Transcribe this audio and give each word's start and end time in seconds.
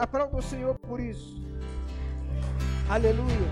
Aplauda 0.00 0.34
o 0.34 0.42
Senhor 0.42 0.78
por 0.78 0.98
isso. 0.98 1.38
Aleluia. 2.88 3.50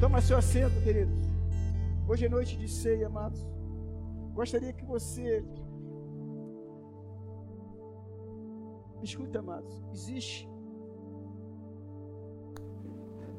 Toma 0.00 0.22
seu 0.22 0.38
assento, 0.38 0.82
queridos. 0.82 1.14
Hoje 2.08 2.24
é 2.24 2.28
noite 2.30 2.56
de 2.56 2.68
ceia, 2.68 3.08
amados. 3.08 3.44
Gostaria 4.32 4.72
que 4.72 4.82
você. 4.82 5.44
Escuta, 9.02 9.40
amados. 9.40 9.84
Existe 9.92 10.48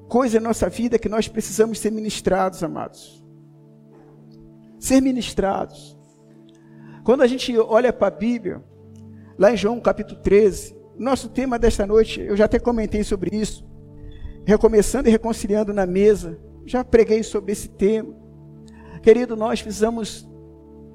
coisa 0.07 0.39
na 0.39 0.49
nossa 0.49 0.69
vida 0.69 0.99
que 0.99 1.09
nós 1.09 1.27
precisamos 1.27 1.79
ser 1.79 1.91
ministrados, 1.91 2.61
amados. 2.61 3.25
Ser 4.79 5.01
ministrados. 5.01 5.96
Quando 7.07 7.21
a 7.21 7.27
gente 7.27 7.57
olha 7.57 7.93
para 7.93 8.07
a 8.07 8.11
Bíblia, 8.11 8.61
lá 9.39 9.49
em 9.49 9.55
João 9.55 9.79
capítulo 9.79 10.19
13, 10.19 10.75
nosso 10.99 11.29
tema 11.29 11.57
desta 11.57 11.87
noite, 11.87 12.19
eu 12.19 12.35
já 12.35 12.43
até 12.43 12.59
comentei 12.59 13.01
sobre 13.01 13.33
isso, 13.33 13.65
recomeçando 14.45 15.07
e 15.07 15.11
reconciliando 15.13 15.71
na 15.71 15.85
mesa, 15.85 16.37
já 16.65 16.83
preguei 16.83 17.23
sobre 17.23 17.53
esse 17.53 17.69
tema. 17.69 18.13
Querido, 19.01 19.37
nós 19.37 19.61
precisamos 19.61 20.29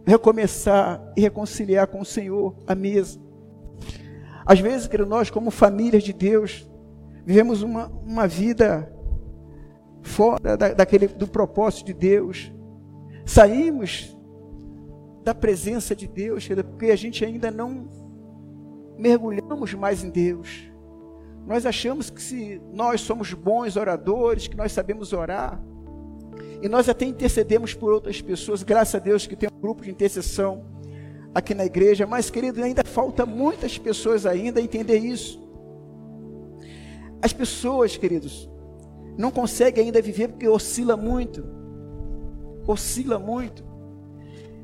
recomeçar 0.04 1.02
e 1.16 1.22
reconciliar 1.22 1.86
com 1.86 2.02
o 2.02 2.04
Senhor 2.04 2.54
a 2.66 2.74
mesa. 2.74 3.18
Às 4.44 4.60
vezes, 4.60 4.86
querido, 4.86 5.08
nós, 5.08 5.30
como 5.30 5.50
famílias 5.50 6.02
de 6.02 6.12
Deus, 6.12 6.70
vivemos 7.24 7.62
uma, 7.62 7.86
uma 7.86 8.28
vida 8.28 8.94
fora 10.02 10.58
da, 10.58 10.74
daquele, 10.74 11.08
do 11.08 11.26
propósito 11.26 11.86
de 11.86 11.94
Deus. 11.94 12.52
Saímos 13.24 14.11
da 15.22 15.34
presença 15.34 15.94
de 15.94 16.06
Deus, 16.06 16.48
porque 16.70 16.86
a 16.86 16.96
gente 16.96 17.24
ainda 17.24 17.50
não 17.50 17.88
mergulhamos 18.98 19.74
mais 19.74 20.02
em 20.02 20.10
Deus. 20.10 20.70
Nós 21.46 21.66
achamos 21.66 22.10
que 22.10 22.22
se 22.22 22.60
nós 22.72 23.00
somos 23.00 23.32
bons 23.32 23.76
oradores, 23.76 24.46
que 24.46 24.56
nós 24.56 24.72
sabemos 24.72 25.12
orar, 25.12 25.62
e 26.60 26.68
nós 26.68 26.88
até 26.88 27.04
intercedemos 27.04 27.74
por 27.74 27.92
outras 27.92 28.20
pessoas, 28.20 28.62
graças 28.62 28.94
a 28.94 28.98
Deus 28.98 29.26
que 29.26 29.34
tem 29.34 29.48
um 29.52 29.60
grupo 29.60 29.82
de 29.82 29.90
intercessão 29.90 30.64
aqui 31.34 31.54
na 31.54 31.64
igreja, 31.64 32.06
mas 32.06 32.30
querido, 32.30 32.62
ainda 32.62 32.84
falta 32.84 33.26
muitas 33.26 33.78
pessoas 33.78 34.26
ainda 34.26 34.60
entender 34.60 34.98
isso. 34.98 35.42
As 37.20 37.32
pessoas, 37.32 37.96
queridos, 37.96 38.48
não 39.16 39.30
conseguem 39.30 39.86
ainda 39.86 40.02
viver 40.02 40.28
porque 40.28 40.48
oscila 40.48 40.96
muito. 40.96 41.44
Oscila 42.66 43.18
muito. 43.18 43.64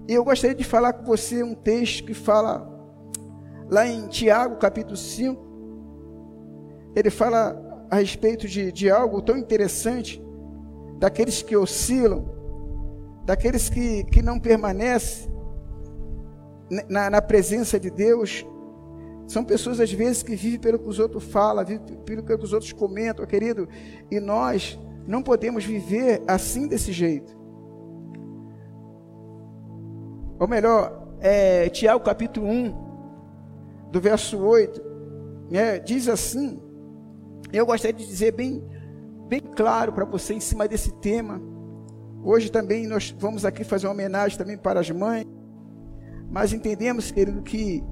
E 0.09 0.15
eu 0.15 0.25
gostaria 0.25 0.57
de 0.57 0.65
falar 0.65 0.95
com 0.95 1.05
você 1.05 1.43
um 1.43 1.55
texto 1.55 2.07
que 2.07 2.15
fala 2.15 2.67
lá 3.69 3.87
em 3.87 4.09
Tiago, 4.09 4.57
capítulo 4.57 4.97
5. 4.97 5.39
Ele 6.97 7.11
fala 7.11 7.87
a 7.91 7.97
respeito 7.97 8.49
de, 8.49 8.73
de 8.73 8.91
algo 8.91 9.21
tão 9.21 9.37
interessante, 9.37 10.23
daqueles 10.99 11.43
que 11.43 11.55
oscilam, 11.55 12.25
daqueles 13.27 13.69
que, 13.69 14.05
que 14.05 14.23
não 14.23 14.41
permanecem 14.41 15.31
na, 16.89 17.11
na 17.11 17.21
presença 17.21 17.79
de 17.79 17.91
Deus. 17.91 18.47
São 19.27 19.45
pessoas, 19.45 19.79
às 19.79 19.93
vezes, 19.93 20.23
que 20.23 20.35
vivem 20.35 20.59
pelo 20.59 20.79
que 20.79 20.89
os 20.89 20.99
outros 20.99 21.25
falam, 21.25 21.63
vivem 21.63 21.85
pelo 22.07 22.23
que 22.23 22.33
os 22.33 22.55
outros 22.55 22.73
comentam, 22.73 23.27
querido. 23.27 23.69
E 24.11 24.19
nós 24.19 24.79
não 25.07 25.23
podemos 25.23 25.67
viver 25.67 26.23
assim 26.27 26.67
desse 26.67 26.93
jeito. 26.93 27.38
Ou 30.39 30.47
melhor, 30.47 31.09
é, 31.21 31.69
Tiago 31.69 32.05
capítulo 32.05 32.47
1, 32.47 32.89
do 33.91 34.01
verso 34.01 34.39
8, 34.39 34.83
né, 35.51 35.79
diz 35.79 36.09
assim, 36.09 36.61
eu 37.53 37.67
gostaria 37.67 37.97
de 37.97 38.07
dizer 38.07 38.33
bem, 38.33 38.63
bem 39.29 39.41
claro 39.41 39.93
para 39.93 40.05
você 40.05 40.35
em 40.35 40.41
cima 40.41 40.69
desse 40.69 40.93
tema. 41.01 41.41
Hoje 42.23 42.51
também 42.51 42.87
nós 42.87 43.15
vamos 43.19 43.45
aqui 43.45 43.65
fazer 43.65 43.87
uma 43.87 43.95
homenagem 43.95 44.37
também 44.37 44.57
para 44.57 44.81
as 44.81 44.91
mães, 44.91 45.27
mas 46.31 46.53
entendemos, 46.53 47.11
querido, 47.11 47.43
que 47.43 47.83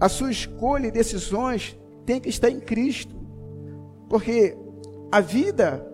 a 0.00 0.08
sua 0.08 0.30
escolha 0.30 0.88
e 0.88 0.90
decisões 0.90 1.78
tem 2.06 2.20
que 2.20 2.28
estar 2.28 2.50
em 2.50 2.60
Cristo, 2.60 3.14
porque 4.08 4.56
a 5.12 5.20
vida 5.20 5.86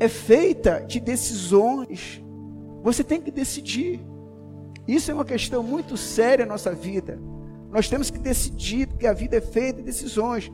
é 0.00 0.08
feita 0.08 0.80
de 0.80 0.98
decisões. 0.98 2.22
Você 2.82 3.04
tem 3.04 3.20
que 3.20 3.30
decidir. 3.30 4.00
Isso 4.90 5.08
é 5.08 5.14
uma 5.14 5.24
questão 5.24 5.62
muito 5.62 5.96
séria 5.96 6.44
na 6.44 6.54
nossa 6.54 6.72
vida. 6.74 7.16
Nós 7.70 7.88
temos 7.88 8.10
que 8.10 8.18
decidir, 8.18 8.88
porque 8.88 9.06
a 9.06 9.12
vida 9.12 9.36
é 9.36 9.40
feita 9.40 9.78
de 9.78 9.84
decisões. 9.84 10.50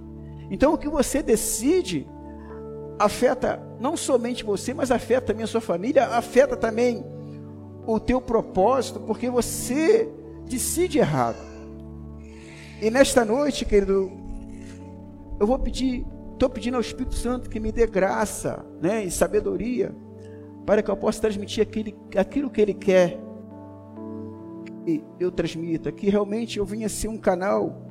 Então, 0.50 0.74
o 0.74 0.78
que 0.78 0.91
você 0.91 1.22
decide 1.22 2.06
afeta 2.98 3.58
não 3.80 3.97
somente 3.97 4.44
você, 4.44 4.74
mas 4.74 4.91
afeta 4.91 5.28
também 5.28 5.44
a 5.44 5.47
sua 5.47 5.62
família, 5.62 6.08
afeta 6.08 6.54
também 6.54 7.02
o 7.86 7.98
teu 7.98 8.20
propósito, 8.20 9.00
porque 9.00 9.30
você 9.30 10.06
decide 10.47 10.98
errado. 10.98 11.38
E 12.82 12.91
nesta 12.91 13.24
noite, 13.24 13.64
querido, 13.64 14.12
eu 15.41 15.47
vou 15.47 15.58
pedir, 15.58 16.06
estou 16.34 16.50
pedindo 16.50 16.74
ao 16.74 16.82
Espírito 16.82 17.14
Santo 17.14 17.48
que 17.48 17.58
me 17.58 17.72
dê 17.72 17.86
graça 17.86 18.62
né, 18.82 19.03
e 19.03 19.10
sabedoria 19.10 19.94
para 20.66 20.82
que 20.82 20.91
eu 20.91 20.97
possa 20.97 21.22
transmitir 21.22 21.62
aquele, 21.62 21.97
aquilo 22.14 22.50
que 22.50 22.60
Ele 22.60 22.74
quer 22.74 23.24
eu 25.19 25.30
transmita, 25.30 25.91
que 25.91 26.08
realmente 26.08 26.58
eu 26.58 26.64
venha 26.64 26.88
ser 26.88 27.08
um 27.08 27.19
canal 27.19 27.82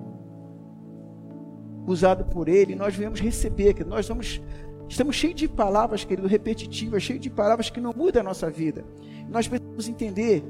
usado 1.88 2.26
por 2.26 2.48
Ele, 2.48 2.76
nós 2.76 2.96
venhamos 2.96 3.20
receber, 3.20 3.74
que 3.74 3.84
nós 3.84 4.08
vamos, 4.08 4.42
estamos 4.88 5.16
cheios 5.16 5.36
de 5.36 5.48
palavras, 5.48 6.04
querido, 6.04 6.28
repetitivas, 6.28 7.04
cheios 7.04 7.22
de 7.22 7.30
palavras 7.30 7.70
que 7.70 7.80
não 7.80 7.94
mudam 7.96 8.22
a 8.22 8.24
nossa 8.24 8.50
vida. 8.50 8.84
Nós 9.30 9.48
precisamos 9.48 9.88
entender 9.88 10.44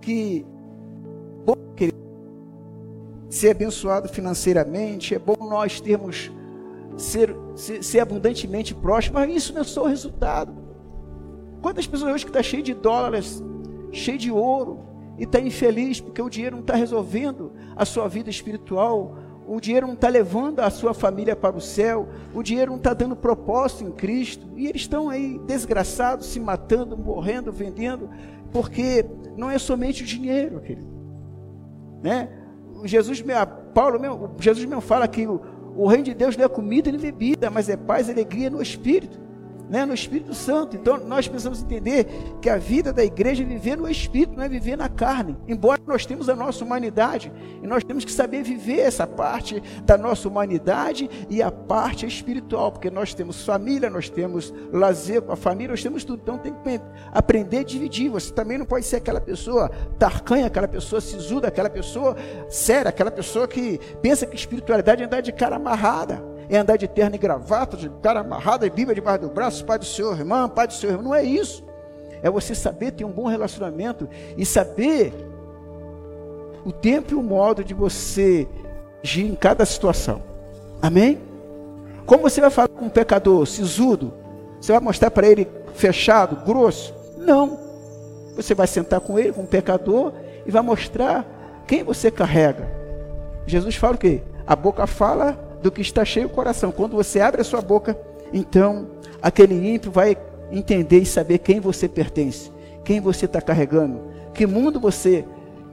que, 0.00 0.44
bom, 1.44 1.56
querido, 1.74 1.98
ser 3.28 3.50
abençoado 3.50 4.08
financeiramente, 4.08 5.14
é 5.14 5.18
bom 5.18 5.36
nós 5.40 5.80
termos, 5.80 6.30
ser, 6.96 7.34
ser, 7.54 7.82
ser 7.82 8.00
abundantemente 8.00 8.74
próximo, 8.74 9.14
mas 9.14 9.34
isso 9.34 9.52
não 9.52 9.62
é 9.62 9.64
só 9.64 9.84
o 9.84 9.88
resultado. 9.88 10.54
Quantas 11.60 11.86
pessoas 11.86 12.14
hoje 12.14 12.24
que 12.24 12.30
estão 12.30 12.42
tá 12.42 12.48
cheias 12.48 12.64
de 12.64 12.74
dólares, 12.74 13.42
cheias 13.90 14.22
de 14.22 14.30
ouro, 14.30 14.85
e 15.18 15.24
está 15.24 15.40
infeliz 15.40 16.00
porque 16.00 16.20
o 16.20 16.28
dinheiro 16.28 16.56
não 16.56 16.62
está 16.62 16.74
resolvendo 16.74 17.52
a 17.74 17.84
sua 17.84 18.08
vida 18.08 18.28
espiritual, 18.28 19.16
o 19.46 19.60
dinheiro 19.60 19.86
não 19.86 19.94
está 19.94 20.08
levando 20.08 20.60
a 20.60 20.70
sua 20.70 20.92
família 20.92 21.36
para 21.36 21.56
o 21.56 21.60
céu, 21.60 22.08
o 22.34 22.42
dinheiro 22.42 22.72
não 22.72 22.78
está 22.78 22.92
dando 22.92 23.14
propósito 23.14 23.84
em 23.84 23.92
Cristo, 23.92 24.46
e 24.56 24.66
eles 24.66 24.82
estão 24.82 25.08
aí 25.08 25.38
desgraçados, 25.46 26.26
se 26.26 26.40
matando, 26.40 26.96
morrendo, 26.96 27.52
vendendo, 27.52 28.10
porque 28.52 29.06
não 29.36 29.50
é 29.50 29.58
somente 29.58 30.02
o 30.02 30.06
dinheiro, 30.06 30.60
querido. 30.60 30.88
Né? 32.02 32.28
Jesus, 32.84 33.24
Paulo 33.72 33.98
Jesus 34.38 34.64
mesmo 34.64 34.80
fala 34.80 35.06
que 35.08 35.26
o, 35.26 35.40
o 35.76 35.86
reino 35.86 36.04
de 36.04 36.14
Deus 36.14 36.36
não 36.36 36.44
é 36.44 36.48
comida 36.48 36.90
nem 36.90 37.00
bebida, 37.00 37.50
mas 37.50 37.68
é 37.68 37.76
paz 37.76 38.08
e 38.08 38.12
alegria 38.12 38.50
no 38.50 38.60
Espírito 38.60 39.25
né, 39.68 39.84
no 39.84 39.94
Espírito 39.94 40.34
Santo. 40.34 40.76
Então 40.76 40.98
nós 40.98 41.26
precisamos 41.28 41.62
entender 41.62 42.06
que 42.40 42.48
a 42.48 42.56
vida 42.56 42.92
da 42.92 43.04
igreja 43.04 43.42
é 43.42 43.46
viver 43.46 43.76
no 43.76 43.88
Espírito, 43.88 44.36
não 44.36 44.42
é 44.42 44.48
viver 44.48 44.76
na 44.76 44.88
carne. 44.88 45.36
Embora 45.46 45.80
nós 45.86 46.06
temos 46.06 46.28
a 46.28 46.36
nossa 46.36 46.64
humanidade, 46.64 47.32
e 47.62 47.66
nós 47.66 47.84
temos 47.84 48.04
que 48.04 48.12
saber 48.12 48.42
viver 48.42 48.80
essa 48.80 49.06
parte 49.06 49.62
da 49.84 49.96
nossa 49.96 50.28
humanidade 50.28 51.08
e 51.28 51.42
a 51.42 51.50
parte 51.50 52.06
espiritual, 52.06 52.72
porque 52.72 52.90
nós 52.90 53.14
temos 53.14 53.44
família, 53.44 53.90
nós 53.90 54.08
temos 54.08 54.52
lazer 54.72 55.22
com 55.22 55.32
a 55.32 55.36
família, 55.36 55.70
nós 55.70 55.82
temos 55.82 56.04
tudo. 56.04 56.20
Então 56.22 56.38
tem 56.38 56.52
que 56.52 56.80
aprender 57.12 57.58
a 57.58 57.64
dividir. 57.64 58.10
Você 58.10 58.32
também 58.32 58.58
não 58.58 58.66
pode 58.66 58.84
ser 58.84 58.96
aquela 58.96 59.20
pessoa 59.20 59.70
tarcanha, 59.98 60.46
aquela 60.46 60.68
pessoa 60.68 61.00
sisuda, 61.00 61.48
aquela 61.48 61.70
pessoa 61.70 62.16
séria, 62.48 62.88
aquela 62.88 63.10
pessoa 63.10 63.48
que 63.48 63.78
pensa 64.02 64.26
que 64.26 64.36
espiritualidade 64.36 65.02
é 65.02 65.06
andar 65.06 65.20
de 65.20 65.32
cara 65.32 65.56
amarrada 65.56 66.35
é 66.48 66.56
andar 66.56 66.76
de 66.76 66.86
terno 66.86 67.16
e 67.16 67.18
gravata, 67.18 67.76
de 67.76 67.88
cara 68.02 68.20
amarrado, 68.20 68.64
e 68.64 68.70
Bíblia 68.70 68.94
debaixo 68.94 69.22
do 69.22 69.28
braço, 69.28 69.64
Pai 69.64 69.78
do 69.78 69.84
Senhor, 69.84 70.18
irmã, 70.18 70.48
Pai 70.48 70.66
do 70.66 70.72
Senhor, 70.72 70.92
irmão. 70.92 71.06
Não 71.06 71.14
é 71.14 71.22
isso. 71.22 71.64
É 72.22 72.30
você 72.30 72.54
saber 72.54 72.92
ter 72.92 73.04
um 73.04 73.10
bom 73.10 73.26
relacionamento 73.26 74.08
e 74.36 74.44
saber 74.44 75.12
o 76.64 76.72
tempo 76.72 77.12
e 77.12 77.14
o 77.14 77.22
modo 77.22 77.62
de 77.62 77.74
você 77.74 78.48
agir 79.02 79.26
em 79.26 79.34
cada 79.34 79.64
situação. 79.64 80.22
Amém? 80.82 81.20
Como 82.04 82.22
você 82.22 82.40
vai 82.40 82.50
falar 82.50 82.68
com 82.68 82.86
um 82.86 82.90
pecador 82.90 83.46
sisudo? 83.46 84.12
Você 84.60 84.72
vai 84.72 84.80
mostrar 84.80 85.10
para 85.10 85.26
ele 85.26 85.48
fechado, 85.74 86.44
grosso? 86.44 86.94
Não. 87.16 87.58
Você 88.34 88.54
vai 88.54 88.66
sentar 88.66 89.00
com 89.00 89.18
ele, 89.18 89.32
com 89.32 89.42
um 89.42 89.46
pecador, 89.46 90.12
e 90.44 90.50
vai 90.50 90.62
mostrar 90.62 91.24
quem 91.66 91.82
você 91.82 92.10
carrega. 92.10 92.68
Jesus 93.46 93.76
fala 93.76 93.94
o 93.94 93.98
quê? 93.98 94.22
A 94.46 94.54
boca 94.54 94.86
fala 94.86 95.38
do 95.62 95.70
que 95.70 95.80
está 95.80 96.04
cheio 96.04 96.26
o 96.26 96.30
coração. 96.30 96.72
Quando 96.72 96.96
você 96.96 97.20
abre 97.20 97.40
a 97.40 97.44
sua 97.44 97.60
boca, 97.60 97.98
então 98.32 98.88
aquele 99.20 99.54
ímpio 99.54 99.90
vai 99.90 100.16
entender 100.50 101.00
e 101.00 101.06
saber 101.06 101.38
quem 101.38 101.60
você 101.60 101.88
pertence, 101.88 102.50
quem 102.84 103.00
você 103.00 103.24
está 103.24 103.40
carregando, 103.40 104.00
que 104.32 104.46
mundo 104.46 104.78
você 104.78 105.24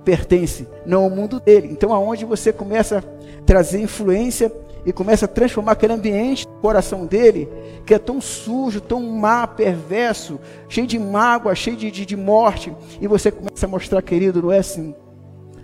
pertence, 0.03 0.67
não 0.85 1.03
ao 1.03 1.09
mundo 1.09 1.39
dele. 1.39 1.69
Então, 1.71 1.93
aonde 1.93 2.25
você 2.25 2.51
começa 2.51 2.99
a 2.99 3.41
trazer 3.45 3.81
influência 3.81 4.51
e 4.85 4.91
começa 4.91 5.25
a 5.25 5.27
transformar 5.27 5.73
aquele 5.73 5.93
ambiente 5.93 6.45
do 6.45 6.53
coração 6.55 7.05
dele, 7.05 7.47
que 7.85 7.93
é 7.93 7.99
tão 7.99 8.19
sujo, 8.19 8.81
tão 8.81 9.01
má, 9.01 9.47
perverso, 9.47 10.39
cheio 10.67 10.85
de 10.85 10.99
mágoa, 10.99 11.55
cheio 11.55 11.77
de, 11.77 11.89
de, 11.89 12.05
de 12.05 12.17
morte, 12.17 12.73
e 12.99 13.07
você 13.07 13.31
começa 13.31 13.65
a 13.65 13.69
mostrar, 13.69 14.01
querido, 14.01 14.41
não 14.41 14.51
é 14.51 14.59
assim. 14.59 14.93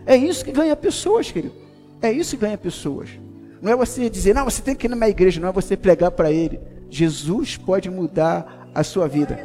É 0.05 0.15
isso 0.15 0.43
que 0.43 0.51
ganha 0.51 0.75
pessoas, 0.75 1.29
querido. 1.31 1.53
É 2.01 2.11
isso 2.11 2.37
que 2.37 2.45
ganha 2.45 2.57
pessoas. 2.57 3.09
Não 3.61 3.71
é 3.71 3.75
você 3.75 4.09
dizer, 4.09 4.33
não, 4.33 4.45
você 4.45 4.61
tem 4.61 4.75
que 4.75 4.87
ir 4.87 4.89
na 4.89 4.95
minha 4.95 5.09
igreja, 5.09 5.39
não 5.39 5.49
é 5.49 5.51
você 5.51 5.75
pregar 5.75 6.11
para 6.11 6.31
ele. 6.31 6.59
Jesus 6.89 7.57
pode 7.57 7.89
mudar 7.89 8.69
a 8.73 8.83
sua 8.83 9.07
vida. 9.07 9.39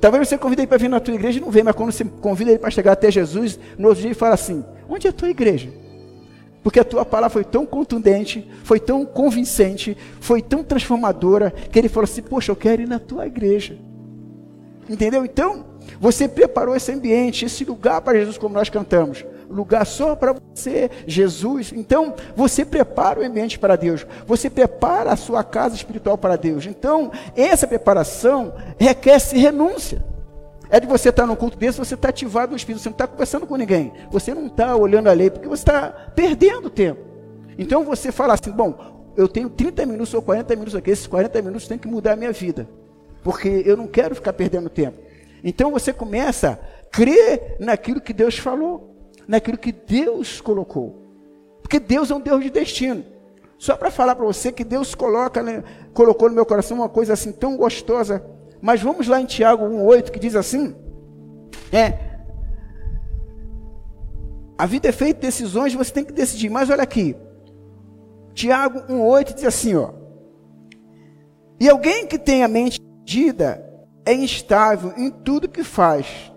Talvez 0.00 0.28
você 0.28 0.36
convide 0.36 0.62
ele 0.62 0.66
para 0.66 0.78
vir 0.78 0.88
na 0.88 0.98
tua 0.98 1.14
igreja 1.14 1.38
e 1.38 1.40
não 1.40 1.50
vem, 1.50 1.62
mas 1.62 1.76
quando 1.76 1.92
você 1.92 2.04
convida 2.04 2.50
ele 2.50 2.58
para 2.58 2.70
chegar 2.70 2.92
até 2.92 3.10
Jesus, 3.10 3.58
no 3.78 3.88
outro 3.88 4.00
dia 4.00 4.08
ele 4.08 4.16
fala 4.16 4.34
assim: 4.34 4.64
onde 4.88 5.06
é 5.06 5.10
a 5.10 5.12
tua 5.12 5.30
igreja? 5.30 5.70
Porque 6.62 6.80
a 6.80 6.84
tua 6.84 7.04
palavra 7.04 7.30
foi 7.30 7.44
tão 7.44 7.64
contundente, 7.64 8.48
foi 8.64 8.80
tão 8.80 9.04
convincente, 9.06 9.96
foi 10.20 10.42
tão 10.42 10.64
transformadora, 10.64 11.52
que 11.52 11.78
ele 11.78 11.88
falou 11.88 12.04
assim: 12.04 12.22
Poxa, 12.22 12.50
eu 12.50 12.56
quero 12.56 12.82
ir 12.82 12.88
na 12.88 12.98
tua 12.98 13.26
igreja. 13.28 13.78
Entendeu? 14.90 15.24
Então, 15.24 15.66
você 16.00 16.26
preparou 16.26 16.74
esse 16.74 16.90
ambiente, 16.90 17.44
esse 17.44 17.64
lugar 17.64 18.00
para 18.00 18.18
Jesus, 18.18 18.36
como 18.36 18.54
nós 18.54 18.68
cantamos 18.68 19.24
lugar 19.52 19.84
só 19.84 20.16
para 20.16 20.32
você, 20.32 20.90
Jesus. 21.06 21.72
Então, 21.72 22.14
você 22.34 22.64
prepara 22.64 23.20
o 23.20 23.24
ambiente 23.24 23.58
para 23.58 23.76
Deus, 23.76 24.06
você 24.26 24.48
prepara 24.48 25.12
a 25.12 25.16
sua 25.16 25.44
casa 25.44 25.74
espiritual 25.74 26.16
para 26.16 26.36
Deus. 26.36 26.66
Então, 26.66 27.12
essa 27.36 27.66
preparação 27.66 28.54
requer-se 28.78 29.36
renúncia. 29.36 30.04
É 30.70 30.80
de 30.80 30.86
você 30.86 31.10
estar 31.10 31.26
no 31.26 31.36
culto 31.36 31.58
desse, 31.58 31.76
você 31.76 31.94
está 31.94 32.08
ativado 32.08 32.52
no 32.52 32.56
Espírito, 32.56 32.82
você 32.82 32.88
não 32.88 32.94
está 32.94 33.06
conversando 33.06 33.46
com 33.46 33.56
ninguém, 33.56 33.92
você 34.10 34.32
não 34.32 34.46
está 34.46 34.74
olhando 34.74 35.08
a 35.08 35.12
lei, 35.12 35.28
porque 35.28 35.46
você 35.46 35.60
está 35.60 35.90
perdendo 36.14 36.70
tempo. 36.70 36.98
Então 37.58 37.84
você 37.84 38.10
fala 38.10 38.32
assim: 38.32 38.50
bom, 38.50 39.12
eu 39.14 39.28
tenho 39.28 39.50
30 39.50 39.84
minutos 39.84 40.14
ou 40.14 40.22
40 40.22 40.54
minutos 40.54 40.74
aqui, 40.74 40.90
esses 40.90 41.06
40 41.06 41.42
minutos 41.42 41.68
tem 41.68 41.76
que 41.76 41.86
mudar 41.86 42.12
a 42.12 42.16
minha 42.16 42.32
vida, 42.32 42.66
porque 43.22 43.62
eu 43.66 43.76
não 43.76 43.86
quero 43.86 44.14
ficar 44.14 44.32
perdendo 44.32 44.70
tempo. 44.70 44.96
Então 45.44 45.70
você 45.70 45.92
começa 45.92 46.52
a 46.52 46.86
crer 46.90 47.56
naquilo 47.60 48.00
que 48.00 48.14
Deus 48.14 48.38
falou 48.38 48.91
naquilo 49.26 49.58
que 49.58 49.72
Deus 49.72 50.40
colocou. 50.40 51.02
Porque 51.62 51.78
Deus 51.80 52.10
é 52.10 52.14
um 52.14 52.20
Deus 52.20 52.42
de 52.42 52.50
destino. 52.50 53.04
Só 53.58 53.76
para 53.76 53.90
falar 53.90 54.16
para 54.16 54.24
você 54.24 54.50
que 54.50 54.64
Deus 54.64 54.94
coloca, 54.94 55.42
né, 55.42 55.62
colocou 55.94 56.28
no 56.28 56.34
meu 56.34 56.44
coração 56.44 56.78
uma 56.78 56.88
coisa 56.88 57.12
assim 57.12 57.30
tão 57.30 57.56
gostosa. 57.56 58.24
Mas 58.60 58.82
vamos 58.82 59.06
lá 59.06 59.20
em 59.20 59.24
Tiago 59.24 59.64
1,8 59.64 60.10
que 60.10 60.18
diz 60.18 60.34
assim: 60.34 60.74
É. 61.72 62.10
A 64.58 64.66
vida 64.66 64.88
é 64.88 64.92
feita 64.92 65.20
de 65.20 65.26
decisões, 65.26 65.74
você 65.74 65.92
tem 65.92 66.04
que 66.04 66.12
decidir. 66.12 66.50
Mas 66.50 66.70
olha 66.70 66.82
aqui. 66.82 67.16
Tiago 68.34 68.80
1,8 68.80 69.34
diz 69.34 69.44
assim: 69.44 69.74
ó. 69.74 69.90
E 71.60 71.68
alguém 71.68 72.06
que 72.06 72.18
tem 72.18 72.42
a 72.42 72.48
mente 72.48 72.80
dividida 72.80 73.64
é 74.04 74.12
instável 74.12 74.92
em 74.96 75.10
tudo 75.10 75.48
que 75.48 75.62
faz. 75.62 76.31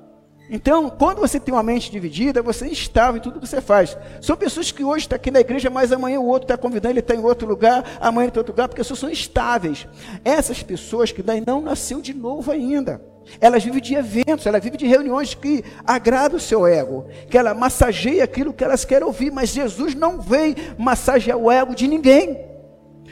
Então, 0.50 0.90
quando 0.90 1.20
você 1.20 1.40
tem 1.40 1.54
uma 1.54 1.64
mente 1.64 1.92
dividida, 1.92 2.42
você 2.42 2.66
é 2.66 2.70
instável 2.70 3.18
em 3.18 3.22
tudo 3.22 3.40
que 3.40 3.48
você 3.48 3.62
faz. 3.62 3.98
São 4.22 4.38
pessoas 4.38 4.72
que 4.72 4.84
hoje 4.84 5.06
estão 5.06 5.16
aqui 5.16 5.32
na 5.32 5.40
igreja, 5.40 5.70
mas 5.70 5.92
amanhã 5.92 6.20
o 6.20 6.28
outro 6.28 6.46
está 6.46 6.58
convidando, 6.58 6.94
ele 6.94 7.00
está 7.00 7.16
em 7.16 7.24
outro 7.24 7.48
lugar, 7.48 7.84
amanhã 8.00 8.28
está 8.28 8.38
em 8.38 8.42
outro 8.42 8.54
lugar, 8.54 8.68
porque 8.68 8.82
as 8.82 8.88
pessoas 8.88 9.00
são 9.00 9.10
instáveis. 9.10 9.88
Essas 10.24 10.62
pessoas 10.62 11.12
que 11.12 11.24
daí 11.24 11.44
não 11.46 11.62
nasceu 11.62 12.00
de 12.00 12.14
novo 12.14 12.52
ainda. 12.52 13.02
Elas 13.42 13.64
vivem 13.64 13.82
de 13.82 13.96
eventos, 13.96 14.46
elas 14.46 14.64
vivem 14.64 14.78
de 14.78 14.86
reuniões 14.86 15.34
que 15.34 15.64
agradam 15.86 16.38
o 16.38 16.42
seu 16.42 16.68
ego, 16.68 17.08
que 17.28 17.38
ela 17.38 17.56
massageia 17.56 18.24
aquilo 18.24 18.54
que 18.54 18.64
elas 18.64 18.86
querem 18.86 19.06
ouvir, 19.06 19.32
mas 19.32 19.50
Jesus 19.50 19.96
não 19.96 20.22
veio 20.22 20.56
massagear 20.78 21.38
o 21.38 21.52
ego 21.52 21.74
de 21.74 21.88
ninguém. 21.88 22.55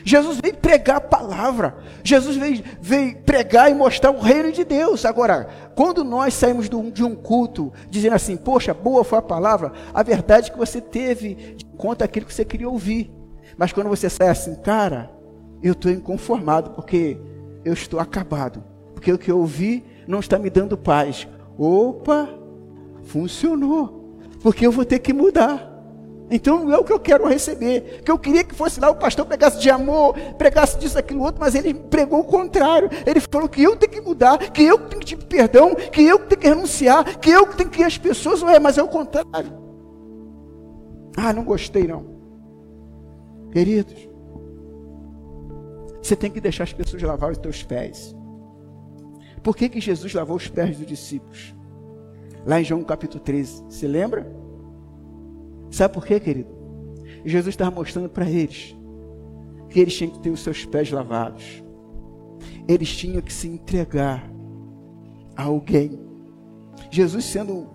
Jesus 0.04 0.40
veio 0.42 0.56
pregar 0.56 0.98
a 0.98 1.02
palavra. 1.02 1.78
Jesus 2.04 2.36
veio, 2.36 2.64
veio, 2.82 3.18
pregar 3.24 3.72
e 3.72 3.74
mostrar 3.74 4.12
o 4.12 4.20
reino 4.20 4.52
de 4.52 4.64
Deus. 4.64 5.06
Agora, 5.06 5.48
quando 5.76 6.04
nós 6.04 6.34
saímos 6.34 6.70
de 6.70 7.04
um 7.04 7.16
culto 7.16 7.72
dizendo 7.90 8.16
assim, 8.16 8.36
poxa, 8.36 8.74
boa 8.74 9.04
foi 9.04 9.20
a 9.20 9.22
palavra, 9.22 9.72
a 9.94 10.04
verdade 10.04 10.50
é 10.50 10.54
que 10.54 10.58
você 10.58 10.82
teve 10.82 11.58
conta 11.78 12.06
aquilo 12.06 12.26
que 12.26 12.34
você 12.34 12.46
queria 12.46 12.70
ouvir. 12.70 13.12
Mas 13.58 13.72
quando 13.72 13.90
você 13.90 14.10
sai 14.10 14.30
assim, 14.30 14.56
cara, 14.56 15.12
eu 15.62 15.74
estou 15.74 15.92
inconformado 15.92 16.72
porque 16.72 17.18
eu 17.64 17.74
estou 17.74 18.00
acabado. 18.00 18.64
Porque 18.94 19.12
o 19.12 19.18
que 19.18 19.32
eu 19.32 19.40
ouvi 19.40 19.84
não 20.08 20.20
está 20.20 20.40
me 20.40 20.50
dando 20.50 20.78
paz. 20.78 21.28
Opa, 21.58 22.30
funcionou. 23.04 24.18
Porque 24.42 24.66
eu 24.66 24.72
vou 24.72 24.86
ter 24.86 25.00
que 25.00 25.14
mudar. 25.14 25.73
Então 26.30 26.64
não 26.64 26.74
é 26.74 26.78
o 26.78 26.84
que 26.84 26.92
eu 26.92 27.00
quero 27.00 27.28
receber. 27.28 28.02
Que 28.04 28.12
eu 28.12 28.18
queria 28.18 28.44
que 28.44 28.56
fosse 28.56 28.80
lá 28.80 28.90
o 28.90 28.96
pastor 28.96 29.26
pregasse 29.26 29.60
de 29.60 29.70
amor, 29.70 30.16
pregasse 30.38 30.78
disso, 30.80 30.98
aquilo, 30.98 31.24
outro, 31.24 31.40
mas 31.40 31.56
ele 31.56 31.74
pregou 31.74 32.22
o 32.22 32.24
contrário. 32.24 32.90
Ele 33.06 33.20
falou 33.20 33.48
que 33.48 33.62
eu 33.62 33.76
tenho 33.76 33.92
que 33.92 34.02
mudar, 34.02 34.38
que 34.38 34.64
eu 34.64 34.78
tenho 34.78 35.00
que 35.00 35.06
te 35.06 35.18
perdão, 35.18 35.76
que 35.76 36.02
eu 36.02 36.20
tenho 36.20 36.42
que 36.42 36.48
renunciar, 36.48 37.20
que 37.20 37.30
eu 37.30 37.48
tenho 37.48 37.70
que 37.70 37.82
ir 37.82 37.86
as 37.86 37.98
pessoas, 37.98 38.42
ué, 38.42 38.60
mas 38.60 38.78
é 38.78 38.84
o 38.84 38.88
contrário. 38.88 39.62
Ah, 41.16 41.32
não 41.32 41.44
gostei 41.44 41.86
não. 41.86 42.06
Queridos, 43.52 44.10
você 46.02 46.16
tem 46.16 46.32
que 46.32 46.42
deixar 46.42 46.64
as 46.64 46.74
pessoas 46.74 47.02
lavar 47.04 47.32
os 47.32 47.38
teus 47.38 47.64
pés. 47.64 48.16
Por 49.44 49.56
que, 49.56 49.70
que 49.70 49.80
Jesus 49.80 50.14
lavou 50.14 50.38
os 50.38 50.48
pés 50.48 50.78
dos 50.78 50.88
discípulos? 50.88 51.54
Lá 52.46 52.60
em 52.60 52.64
João 52.64 52.84
capítulo 52.84 53.24
13, 53.24 53.66
se 53.70 53.88
lembra? 53.88 54.43
Sabe 55.74 55.92
por 55.92 56.06
quê, 56.06 56.20
querido? 56.20 56.50
Jesus 57.26 57.48
estava 57.48 57.72
mostrando 57.72 58.08
para 58.08 58.30
eles 58.30 58.78
que 59.72 59.80
eles 59.80 59.98
tinham 59.98 60.12
que 60.12 60.20
ter 60.20 60.30
os 60.30 60.42
seus 60.42 60.64
pés 60.66 60.92
lavados. 60.92 61.64
Eles 62.68 62.96
tinham 62.96 63.20
que 63.24 63.34
se 63.34 63.48
entregar 63.48 64.32
a 65.36 65.46
alguém. 65.46 66.00
Jesus, 66.92 67.26
sendo 67.26 67.72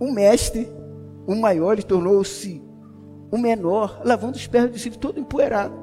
um 0.00 0.10
mestre, 0.10 0.72
o 1.26 1.34
maior, 1.34 1.74
ele 1.74 1.82
tornou-se 1.82 2.62
o 3.30 3.36
menor, 3.36 4.00
lavando 4.02 4.38
os 4.38 4.46
pés 4.46 4.64
do 4.64 4.72
discípulo 4.72 4.98
todo 4.98 5.20
empoeirado. 5.20 5.74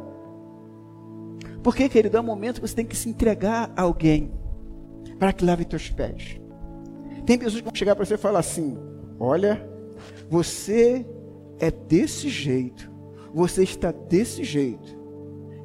Porque, 1.62 1.88
querido, 1.90 2.18
é 2.18 2.22
um 2.22 2.24
momento 2.24 2.60
que 2.60 2.68
você 2.68 2.76
tem 2.76 2.88
que 2.88 2.98
se 2.98 3.08
entregar 3.08 3.72
a 3.76 3.84
alguém 3.84 4.34
para 5.20 5.32
que 5.32 5.46
lave 5.46 5.64
teus 5.64 5.92
pés. 5.92 6.42
Tem 7.24 7.38
pessoas 7.38 7.62
que 7.62 7.66
vão 7.66 7.76
chegar 7.76 7.96
para 7.96 8.04
você 8.04 8.16
e 8.16 8.18
falar 8.18 8.40
assim: 8.40 8.76
Olha, 9.20 9.73
você 10.30 11.06
é 11.60 11.70
desse 11.72 12.30
jeito, 12.30 12.90
você 13.34 13.64
está 13.64 13.92
desse 13.92 14.44
jeito. 14.44 15.02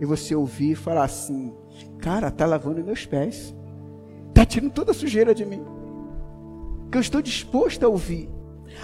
E 0.00 0.04
você 0.04 0.34
ouvir 0.34 0.72
e 0.72 0.76
falar 0.76 1.04
assim: 1.04 1.52
Cara, 1.98 2.30
tá 2.30 2.46
lavando 2.46 2.84
meus 2.84 3.04
pés, 3.04 3.54
tá 4.32 4.44
tirando 4.44 4.72
toda 4.72 4.92
a 4.92 4.94
sujeira 4.94 5.34
de 5.34 5.44
mim. 5.44 5.64
Que 6.90 6.98
eu 6.98 7.02
estou 7.02 7.20
disposto 7.20 7.84
a 7.84 7.88
ouvir. 7.88 8.28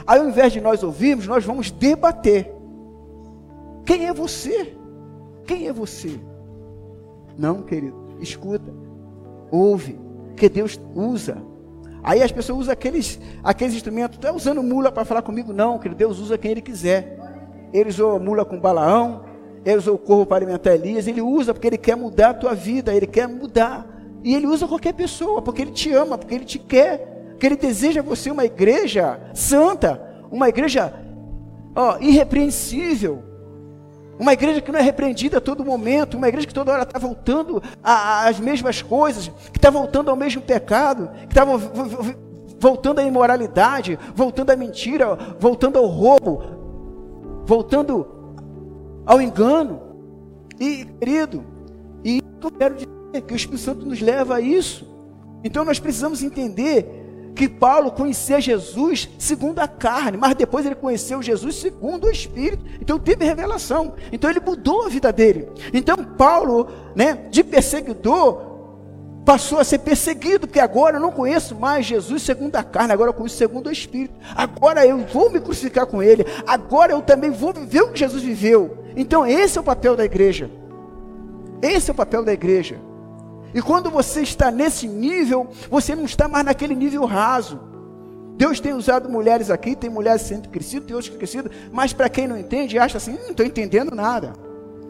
Aí, 0.07 0.19
ao 0.19 0.29
invés 0.29 0.53
de 0.53 0.61
nós 0.61 0.83
ouvirmos, 0.83 1.27
nós 1.27 1.45
vamos 1.45 1.71
debater. 1.71 2.53
Quem 3.85 4.07
é 4.07 4.13
você? 4.13 4.77
Quem 5.47 5.69
é 5.69 5.73
você? 5.73 6.19
Não, 7.37 7.63
querido, 7.63 8.17
escuta, 8.21 8.73
ouve, 9.51 9.99
que 10.37 10.49
Deus 10.49 10.81
usa 10.95 11.43
Aí 12.05 12.23
as 12.23 12.31
pessoas 12.31 12.61
usam 12.61 12.73
aqueles, 12.75 13.19
aqueles 13.43 13.75
instrumentos, 13.75 14.19
está 14.19 14.31
usando 14.31 14.63
mula 14.63 14.93
para 14.93 15.07
falar 15.07 15.23
comigo? 15.23 15.55
Não, 15.55 15.79
que 15.79 15.89
Deus 15.89 16.19
usa 16.19 16.37
quem 16.37 16.51
Ele 16.51 16.61
quiser. 16.61 17.19
Ele 17.73 17.89
usou 17.89 18.21
mula 18.21 18.45
com 18.45 18.61
Balaão, 18.61 19.25
ele 19.65 19.79
usou 19.79 19.95
o 19.95 19.99
corvo 19.99 20.27
para 20.27 20.37
alimentar 20.37 20.75
Elias, 20.75 21.09
ele 21.09 21.23
usa 21.23 21.55
porque 21.55 21.67
ele 21.67 21.79
quer 21.79 21.97
mudar 21.97 22.31
a 22.31 22.35
tua 22.35 22.55
vida, 22.55 22.95
ele 22.95 23.07
quer 23.07 23.27
mudar. 23.27 23.87
E 24.23 24.35
ele 24.35 24.47
usa 24.47 24.69
qualquer 24.69 24.93
pessoa, 24.93 25.41
porque 25.41 25.63
ele 25.63 25.71
te 25.71 25.91
ama, 25.93 26.19
porque 26.19 26.35
ele 26.35 26.45
te 26.45 26.59
quer, 26.59 27.29
porque 27.31 27.47
ele 27.47 27.57
deseja 27.57 28.03
você 28.03 28.31
uma 28.31 28.45
igreja 28.45 29.19
santa, 29.33 30.01
uma 30.31 30.49
igreja 30.49 30.93
ó, 31.75 31.99
irrepreensível, 31.99 33.23
uma 34.19 34.33
igreja 34.33 34.61
que 34.61 34.71
não 34.71 34.79
é 34.79 34.83
repreendida 34.83 35.39
a 35.39 35.41
todo 35.41 35.65
momento, 35.65 36.17
uma 36.17 36.29
igreja 36.29 36.47
que 36.47 36.55
toda 36.55 36.73
hora 36.73 36.83
está 36.83 36.99
voltando 36.99 37.63
às 37.83 38.39
mesmas 38.39 38.81
coisas, 38.83 39.29
que 39.53 39.59
está 39.59 39.71
voltando 39.71 40.11
ao 40.11 40.17
mesmo 40.17 40.43
pecado, 40.43 41.11
que 41.29 41.37
está 41.37 41.45
voltando 42.59 43.01
à 43.01 43.03
imoralidade, 43.03 43.99
voltando 44.15 44.51
à 44.51 44.57
mentira, 44.57 45.17
voltando 45.39 45.79
ao 45.79 45.87
roubo, 45.87 46.43
voltando 47.45 48.07
ao 49.05 49.21
engano. 49.21 49.83
E, 50.61 50.85
querido, 50.85 51.45
e 52.05 52.23
eu 52.43 52.51
quero 52.53 52.75
dizer 52.75 53.23
que 53.27 53.35
o 53.35 53.37
Espírito 53.37 53.63
Santo 53.63 53.85
nos 53.85 54.01
leva 54.01 54.37
a 54.37 54.41
isso. 54.41 54.87
Então 55.43 55.65
nós 55.65 55.79
precisamos 55.79 56.23
entender 56.23 57.04
que 57.35 57.49
Paulo 57.49 57.91
conhecia 57.91 58.41
Jesus 58.41 59.09
segundo 59.19 59.59
a 59.59 59.67
carne, 59.67 60.17
mas 60.17 60.35
depois 60.35 60.65
ele 60.65 60.75
conheceu 60.75 61.21
Jesus 61.23 61.57
segundo 61.57 62.07
o 62.07 62.11
Espírito. 62.11 62.65
Então 62.81 62.99
teve 62.99 63.25
revelação. 63.25 63.95
Então 64.13 64.31
ele 64.31 64.41
mudou 64.41 64.87
a 64.87 64.89
vida 64.89 65.13
dele. 65.13 65.49
Então 65.73 65.97
Paulo, 66.05 66.69
né, 66.95 67.27
de 67.31 67.43
perseguidor, 67.43 68.55
passou 69.25 69.59
a 69.59 69.65
ser 69.65 69.79
perseguido, 69.79 70.47
porque 70.47 70.61
agora 70.61 70.97
eu 70.97 71.01
não 71.01 71.11
conheço 71.11 71.55
mais 71.55 71.87
Jesus 71.87 72.23
segundo 72.23 72.55
a 72.57 72.63
carne, 72.63 72.93
agora 72.93 73.11
eu 73.11 73.15
conheço 73.15 73.37
segundo 73.37 73.69
o 73.69 73.73
Espírito. 73.73 74.15
Agora 74.37 74.87
eu 74.87 74.99
vou 74.99 75.31
me 75.31 75.41
crucificar 75.41 75.87
com 75.87 76.03
Ele, 76.03 76.25
agora 76.47 76.93
eu 76.93 77.03
também 77.03 77.31
vou 77.31 77.53
viver 77.53 77.83
o 77.83 77.91
que 77.91 77.99
Jesus 77.99 78.23
viveu. 78.23 78.85
Então 78.95 79.27
esse 79.27 79.59
é 79.59 79.61
o 79.61 79.65
papel 79.65 79.97
da 79.97 80.05
igreja. 80.05 80.51
Esse 81.63 81.91
é 81.91 81.93
o 81.93 81.97
papel 81.97 82.23
da 82.23 82.33
igreja. 82.33 82.79
E 83.55 83.63
quando 83.63 83.89
você 83.89 84.23
está 84.23 84.51
nesse 84.51 84.89
nível, 84.89 85.49
você 85.71 85.95
não 85.95 86.05
está 86.05 86.27
mais 86.27 86.45
naquele 86.45 86.75
nível 86.75 87.05
raso. 87.05 87.61
Deus 88.37 88.59
tem 88.59 88.73
usado 88.73 89.09
mulheres 89.09 89.49
aqui, 89.49 89.77
tem 89.77 89.89
mulheres 89.89 90.23
sendo 90.23 90.49
crescidas, 90.49 90.87
tem 90.87 90.97
outros 90.97 91.17
crescidas, 91.17 91.53
mas 91.73 91.93
para 91.93 92.09
quem 92.09 92.27
não 92.27 92.37
entende, 92.37 92.79
acha 92.79 92.99
assim, 92.99 93.13
não 93.13 93.31
estou 93.31 93.47
entendendo 93.47 93.95
nada. 93.95 94.33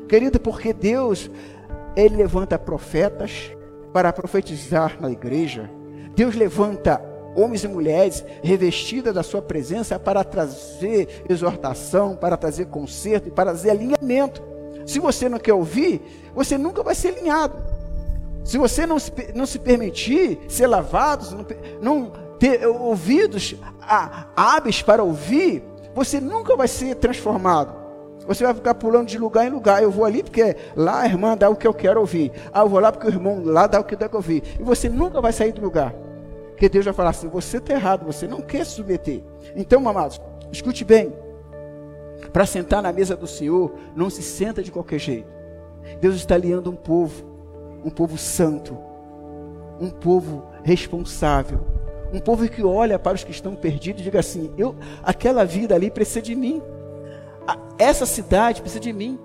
Querido, 0.08 0.40
porque 0.40 0.72
Deus, 0.72 1.30
Ele 1.94 2.16
levanta 2.16 2.58
profetas 2.58 3.52
para 3.92 4.12
profetizar 4.12 4.96
na 4.98 5.10
igreja. 5.10 5.70
Deus 6.16 6.34
levanta 6.34 7.02
homens 7.36 7.64
e 7.64 7.68
mulheres 7.68 8.24
revestidas 8.42 9.14
da 9.14 9.22
sua 9.22 9.42
presença 9.42 9.98
para 9.98 10.24
trazer 10.24 11.24
exortação, 11.28 12.16
para 12.16 12.36
trazer 12.36 12.66
conserto 12.66 13.28
e 13.28 13.30
para 13.30 13.50
trazer 13.50 13.70
alinhamento. 13.70 14.42
Se 14.86 14.98
você 14.98 15.28
não 15.28 15.38
quer 15.38 15.52
ouvir, 15.52 16.00
você 16.34 16.56
nunca 16.56 16.82
vai 16.82 16.94
ser 16.94 17.08
alinhado. 17.08 17.73
Se 18.44 18.58
você 18.58 18.86
não 18.86 18.98
se, 18.98 19.10
não 19.34 19.46
se 19.46 19.58
permitir 19.58 20.38
ser 20.48 20.66
lavado, 20.66 21.34
não, 21.34 21.46
não 21.80 22.12
ter 22.38 22.66
ouvidos 22.66 23.56
hábeis 24.36 24.82
para 24.82 25.02
ouvir, 25.02 25.64
você 25.94 26.20
nunca 26.20 26.54
vai 26.54 26.68
ser 26.68 26.94
transformado. 26.96 27.84
Você 28.26 28.44
vai 28.44 28.54
ficar 28.54 28.74
pulando 28.74 29.08
de 29.08 29.18
lugar 29.18 29.46
em 29.46 29.50
lugar. 29.50 29.82
Eu 29.82 29.90
vou 29.90 30.04
ali 30.04 30.22
porque 30.22 30.56
lá 30.76 31.00
a 31.00 31.06
irmã 31.06 31.36
dá 31.36 31.48
o 31.48 31.56
que 31.56 31.66
eu 31.66 31.74
quero 31.74 32.00
ouvir. 32.00 32.32
Ah, 32.52 32.60
eu 32.60 32.68
vou 32.68 32.80
lá 32.80 32.90
porque 32.90 33.06
o 33.06 33.10
irmão 33.10 33.42
lá 33.44 33.66
dá 33.66 33.80
o 33.80 33.84
que 33.84 33.94
eu 33.94 33.98
quero 33.98 34.16
ouvir. 34.16 34.42
E 34.58 34.62
você 34.62 34.88
nunca 34.88 35.20
vai 35.20 35.32
sair 35.32 35.52
do 35.52 35.60
lugar. 35.60 35.94
Porque 36.50 36.68
Deus 36.68 36.84
vai 36.84 36.94
falar 36.94 37.10
assim: 37.10 37.28
você 37.28 37.58
está 37.58 37.74
errado, 37.74 38.04
você 38.04 38.26
não 38.26 38.40
quer 38.40 38.64
se 38.64 38.72
submeter. 38.72 39.22
Então, 39.54 39.86
amados, 39.88 40.20
escute 40.50 40.84
bem. 40.84 41.12
Para 42.32 42.46
sentar 42.46 42.82
na 42.82 42.92
mesa 42.92 43.14
do 43.14 43.26
Senhor, 43.26 43.74
não 43.94 44.08
se 44.08 44.22
senta 44.22 44.62
de 44.62 44.72
qualquer 44.72 44.98
jeito. 44.98 45.28
Deus 46.00 46.14
está 46.14 46.34
aliando 46.34 46.70
um 46.70 46.76
povo, 46.76 47.33
um 47.84 47.90
povo 47.90 48.16
santo, 48.16 48.76
um 49.80 49.90
povo 49.90 50.44
responsável, 50.62 51.60
um 52.12 52.20
povo 52.20 52.48
que 52.48 52.62
olha 52.62 52.98
para 52.98 53.14
os 53.14 53.24
que 53.24 53.30
estão 53.30 53.54
perdidos 53.54 54.00
e 54.00 54.04
diga 54.04 54.20
assim: 54.20 54.52
eu, 54.56 54.74
aquela 55.02 55.44
vida 55.44 55.74
ali 55.74 55.90
precisa 55.90 56.22
de 56.22 56.34
mim 56.34 56.62
essa 57.78 58.06
cidade 58.06 58.60
precisa 58.60 58.80
de 58.80 58.92
mim. 58.92 59.18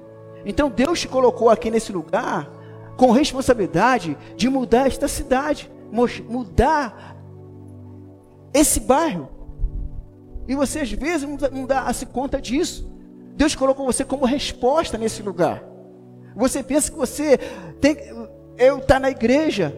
Então 0.46 0.70
Deus 0.70 1.00
te 1.00 1.08
colocou 1.08 1.50
aqui 1.50 1.70
nesse 1.70 1.92
lugar 1.92 2.50
com 2.98 3.12
responsabilidade 3.12 4.18
de 4.36 4.50
mudar 4.50 4.88
esta 4.88 5.08
cidade, 5.08 5.72
mudar 6.28 7.16
esse 8.54 8.80
bairro. 8.80 9.30
E 10.48 10.56
você 10.56 10.80
às 10.80 10.92
vezes 10.92 11.28
não 11.52 11.66
dá-se 11.66 12.06
conta 12.06 12.42
disso. 12.42 12.90
Deus 13.36 13.56
colocou 13.56 13.86
você 13.86 14.04
como 14.04 14.26
resposta 14.26 14.98
nesse 14.98 15.22
lugar. 15.22 15.64
Você 16.36 16.64
pensa 16.64 16.92
que 16.92 16.98
você 16.98 17.38
tem 17.80 17.98
eu 18.60 18.78
estar 18.78 18.96
tá 18.96 19.00
na 19.00 19.10
igreja. 19.10 19.74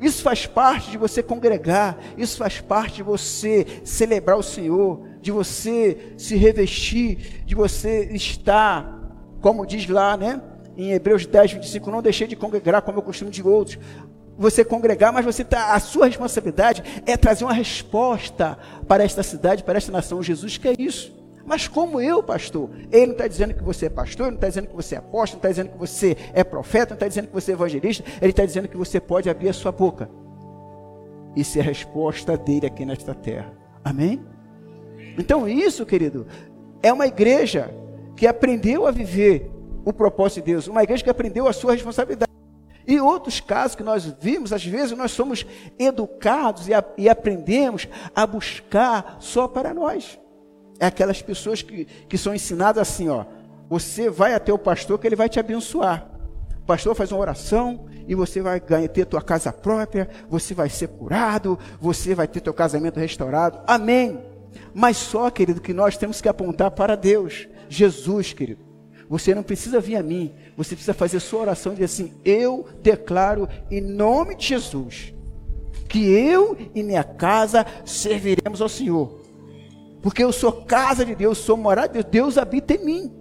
Isso 0.00 0.22
faz 0.22 0.46
parte 0.46 0.90
de 0.90 0.98
você 0.98 1.22
congregar, 1.22 1.98
isso 2.18 2.36
faz 2.36 2.60
parte 2.60 2.96
de 2.96 3.02
você 3.02 3.66
celebrar 3.82 4.36
o 4.36 4.42
Senhor, 4.42 5.02
de 5.22 5.32
você 5.32 6.12
se 6.18 6.36
revestir, 6.36 7.42
de 7.46 7.54
você 7.54 8.04
estar, 8.12 9.00
como 9.40 9.64
diz 9.64 9.88
lá, 9.88 10.16
né? 10.16 10.42
Em 10.76 10.92
Hebreus 10.92 11.24
10, 11.24 11.52
25, 11.52 11.90
não 11.90 12.02
deixei 12.02 12.26
de 12.26 12.36
congregar 12.36 12.82
como 12.82 12.98
eu 12.98 13.02
costumo 13.02 13.30
de 13.30 13.42
outros. 13.42 13.78
Você 14.36 14.62
congregar, 14.62 15.10
mas 15.14 15.24
você 15.24 15.42
tá, 15.42 15.72
a 15.72 15.80
sua 15.80 16.04
responsabilidade 16.04 16.84
é 17.06 17.16
trazer 17.16 17.44
uma 17.44 17.54
resposta 17.54 18.58
para 18.86 19.02
esta 19.02 19.22
cidade, 19.22 19.64
para 19.64 19.78
esta 19.78 19.90
nação. 19.90 20.22
Jesus 20.22 20.58
quer 20.58 20.78
isso. 20.78 21.15
Mas 21.46 21.68
como 21.68 22.00
eu, 22.00 22.22
pastor? 22.22 22.68
Ele 22.90 23.06
não 23.06 23.12
está 23.12 23.28
dizendo 23.28 23.54
que 23.54 23.62
você 23.62 23.86
é 23.86 23.88
pastor, 23.88 24.26
não 24.26 24.34
está 24.34 24.48
dizendo 24.48 24.66
que 24.66 24.74
você 24.74 24.96
é 24.96 24.98
apóstolo, 24.98 25.40
não 25.40 25.48
está 25.48 25.48
dizendo 25.48 25.72
que 25.72 25.78
você 25.78 26.16
é 26.34 26.42
profeta, 26.42 26.90
não 26.90 26.96
está 26.96 27.06
dizendo 27.06 27.28
que 27.28 27.32
você 27.32 27.52
é 27.52 27.54
evangelista, 27.54 28.04
ele 28.20 28.30
está 28.32 28.44
dizendo 28.44 28.66
que 28.66 28.76
você 28.76 29.00
pode 29.00 29.30
abrir 29.30 29.48
a 29.48 29.52
sua 29.52 29.70
boca 29.70 30.10
e 31.36 31.44
ser 31.44 31.60
a 31.60 31.62
resposta 31.62 32.36
dele 32.36 32.66
aqui 32.66 32.84
nesta 32.84 33.14
terra. 33.14 33.52
Amém? 33.84 34.24
Então, 35.16 35.48
isso, 35.48 35.86
querido, 35.86 36.26
é 36.82 36.92
uma 36.92 37.06
igreja 37.06 37.72
que 38.16 38.26
aprendeu 38.26 38.84
a 38.84 38.90
viver 38.90 39.48
o 39.84 39.92
propósito 39.92 40.44
de 40.44 40.52
Deus, 40.52 40.66
uma 40.66 40.82
igreja 40.82 41.04
que 41.04 41.10
aprendeu 41.10 41.46
a 41.46 41.52
sua 41.52 41.72
responsabilidade. 41.74 42.32
E 42.88 43.00
outros 43.00 43.40
casos 43.40 43.76
que 43.76 43.84
nós 43.84 44.04
vimos, 44.20 44.52
às 44.52 44.64
vezes 44.64 44.96
nós 44.96 45.12
somos 45.12 45.46
educados 45.78 46.66
e, 46.66 46.74
a, 46.74 46.84
e 46.98 47.08
aprendemos 47.08 47.88
a 48.14 48.26
buscar 48.26 49.16
só 49.20 49.46
para 49.46 49.72
nós. 49.72 50.18
É 50.78 50.86
aquelas 50.86 51.22
pessoas 51.22 51.62
que, 51.62 51.86
que 52.08 52.18
são 52.18 52.34
ensinadas 52.34 52.88
assim, 52.88 53.08
ó. 53.08 53.24
Você 53.68 54.08
vai 54.08 54.34
até 54.34 54.52
o 54.52 54.58
pastor 54.58 54.98
que 54.98 55.06
ele 55.06 55.16
vai 55.16 55.28
te 55.28 55.40
abençoar. 55.40 56.08
O 56.62 56.66
pastor 56.66 56.94
faz 56.94 57.10
uma 57.12 57.20
oração 57.20 57.86
e 58.06 58.14
você 58.14 58.40
vai 58.40 58.60
ganhar, 58.60 58.88
ter 58.88 59.04
tua 59.04 59.22
casa 59.22 59.52
própria, 59.52 60.08
você 60.28 60.54
vai 60.54 60.68
ser 60.68 60.88
curado, 60.88 61.58
você 61.80 62.14
vai 62.14 62.28
ter 62.28 62.40
teu 62.40 62.54
casamento 62.54 63.00
restaurado. 63.00 63.60
Amém. 63.66 64.20
Mas 64.74 64.96
só, 64.96 65.30
querido, 65.30 65.60
que 65.60 65.72
nós 65.72 65.96
temos 65.96 66.20
que 66.20 66.28
apontar 66.28 66.70
para 66.70 66.96
Deus, 66.96 67.48
Jesus, 67.68 68.32
querido. 68.32 68.64
Você 69.08 69.34
não 69.34 69.42
precisa 69.42 69.80
vir 69.80 69.96
a 69.96 70.02
mim, 70.02 70.34
você 70.56 70.74
precisa 70.74 70.94
fazer 70.94 71.20
sua 71.20 71.40
oração 71.40 71.72
e 71.72 71.76
dizer 71.76 71.84
assim: 71.84 72.12
Eu 72.24 72.66
declaro 72.82 73.48
em 73.70 73.80
nome 73.80 74.34
de 74.34 74.46
Jesus 74.46 75.14
que 75.88 76.10
eu 76.10 76.56
e 76.74 76.82
minha 76.82 77.04
casa 77.04 77.64
serviremos 77.84 78.60
ao 78.60 78.68
Senhor. 78.68 79.20
Porque 80.06 80.22
eu 80.22 80.30
sou 80.30 80.52
casa 80.52 81.04
de 81.04 81.16
Deus, 81.16 81.36
sou 81.36 81.56
morada 81.56 81.88
de 81.88 81.94
Deus, 81.94 82.04
Deus 82.12 82.38
habita 82.38 82.74
em 82.74 82.84
mim. 82.84 83.12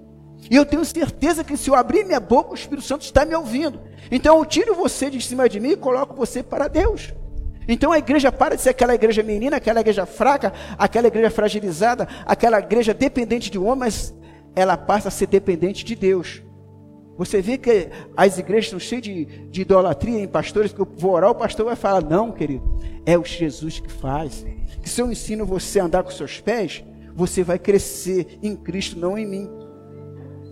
E 0.51 0.55
eu 0.55 0.63
tenho 0.63 0.85
certeza 0.85 1.43
que 1.43 1.57
se 1.57 1.67
eu 1.67 1.73
abrir 1.73 2.05
minha 2.05 2.19
boca, 2.19 2.51
o 2.51 2.53
Espírito 2.53 2.85
Santo 2.85 3.01
está 3.01 3.25
me 3.25 3.33
ouvindo. 3.33 3.79
Então 4.11 4.37
eu 4.37 4.45
tiro 4.45 4.75
você 4.75 5.09
de 5.09 5.19
cima 5.19 5.49
de 5.49 5.59
mim 5.59 5.71
e 5.71 5.75
coloco 5.75 6.13
você 6.13 6.43
para 6.43 6.67
Deus. 6.67 7.11
Então 7.67 7.91
a 7.91 7.97
igreja 7.97 8.31
para 8.31 8.53
de 8.53 8.61
ser 8.61 8.69
aquela 8.69 8.93
igreja 8.93 9.23
menina, 9.23 9.57
aquela 9.57 9.79
igreja 9.79 10.05
fraca, 10.05 10.53
aquela 10.77 11.07
igreja 11.07 11.31
fragilizada, 11.31 12.07
aquela 12.23 12.59
igreja 12.59 12.93
dependente 12.93 13.49
de 13.49 13.57
homens, 13.57 14.13
ela 14.55 14.77
passa 14.77 15.07
a 15.07 15.11
ser 15.11 15.25
dependente 15.25 15.83
de 15.83 15.95
Deus. 15.95 16.43
Você 17.17 17.41
vê 17.41 17.57
que 17.57 17.89
as 18.15 18.37
igrejas 18.37 18.65
estão 18.65 18.79
cheias 18.79 19.01
de, 19.01 19.25
de 19.25 19.61
idolatria 19.63 20.19
em 20.19 20.27
pastores, 20.27 20.71
que 20.71 20.81
eu 20.81 20.87
vou 20.97 21.13
orar, 21.13 21.31
o 21.31 21.35
pastor 21.35 21.65
vai 21.65 21.75
falar, 21.75 22.03
não, 22.03 22.31
querido, 22.31 22.63
é 23.07 23.17
o 23.17 23.25
Jesus 23.25 23.79
que 23.79 23.91
faz. 23.91 24.45
Que 24.81 24.89
se 24.89 25.01
eu 25.01 25.11
ensino 25.11 25.45
você 25.45 25.79
a 25.79 25.85
andar 25.85 26.03
com 26.03 26.11
seus 26.11 26.39
pés, 26.39 26.83
você 27.15 27.43
vai 27.43 27.57
crescer 27.57 28.39
em 28.43 28.55
Cristo, 28.55 28.99
não 28.99 29.17
em 29.17 29.25
mim. 29.25 29.49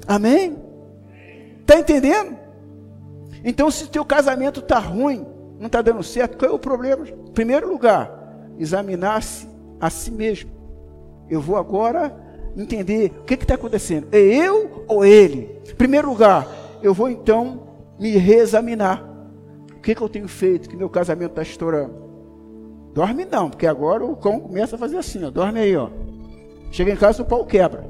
Amém? 0.07 0.57
Está 1.61 1.79
entendendo? 1.79 2.37
Então, 3.43 3.69
se 3.69 3.89
teu 3.89 4.05
casamento 4.05 4.61
está 4.61 4.79
ruim, 4.79 5.25
não 5.59 5.67
está 5.67 5.81
dando 5.81 6.03
certo, 6.03 6.37
qual 6.37 6.51
é 6.51 6.53
o 6.53 6.59
problema? 6.59 7.05
Primeiro 7.33 7.69
lugar, 7.69 8.11
examinar-se 8.57 9.47
a 9.79 9.89
si 9.89 10.11
mesmo. 10.11 10.51
Eu 11.29 11.41
vou 11.41 11.57
agora 11.57 12.15
entender 12.55 13.11
o 13.19 13.23
que 13.23 13.33
está 13.33 13.55
acontecendo. 13.55 14.07
É 14.11 14.19
eu 14.19 14.85
ou 14.87 15.05
ele? 15.05 15.61
Primeiro 15.77 16.09
lugar, 16.09 16.47
eu 16.81 16.93
vou 16.93 17.09
então 17.09 17.67
me 17.99 18.11
reexaminar. 18.11 19.03
O 19.75 19.81
que, 19.81 19.95
que 19.95 20.01
eu 20.01 20.09
tenho 20.09 20.27
feito 20.27 20.69
que 20.69 20.77
meu 20.77 20.89
casamento 20.89 21.31
está 21.31 21.41
estourando? 21.41 22.02
Dorme 22.93 23.25
não, 23.25 23.49
porque 23.49 23.65
agora 23.65 24.05
o 24.05 24.15
cão 24.15 24.39
começa 24.39 24.75
a 24.75 24.79
fazer 24.79 24.97
assim, 24.97 25.23
ó. 25.23 25.31
Dorme 25.31 25.59
aí, 25.59 25.75
ó. 25.75 25.89
Chega 26.71 26.91
em 26.91 26.95
casa, 26.95 27.23
o 27.23 27.25
pau 27.25 27.45
quebra. 27.45 27.83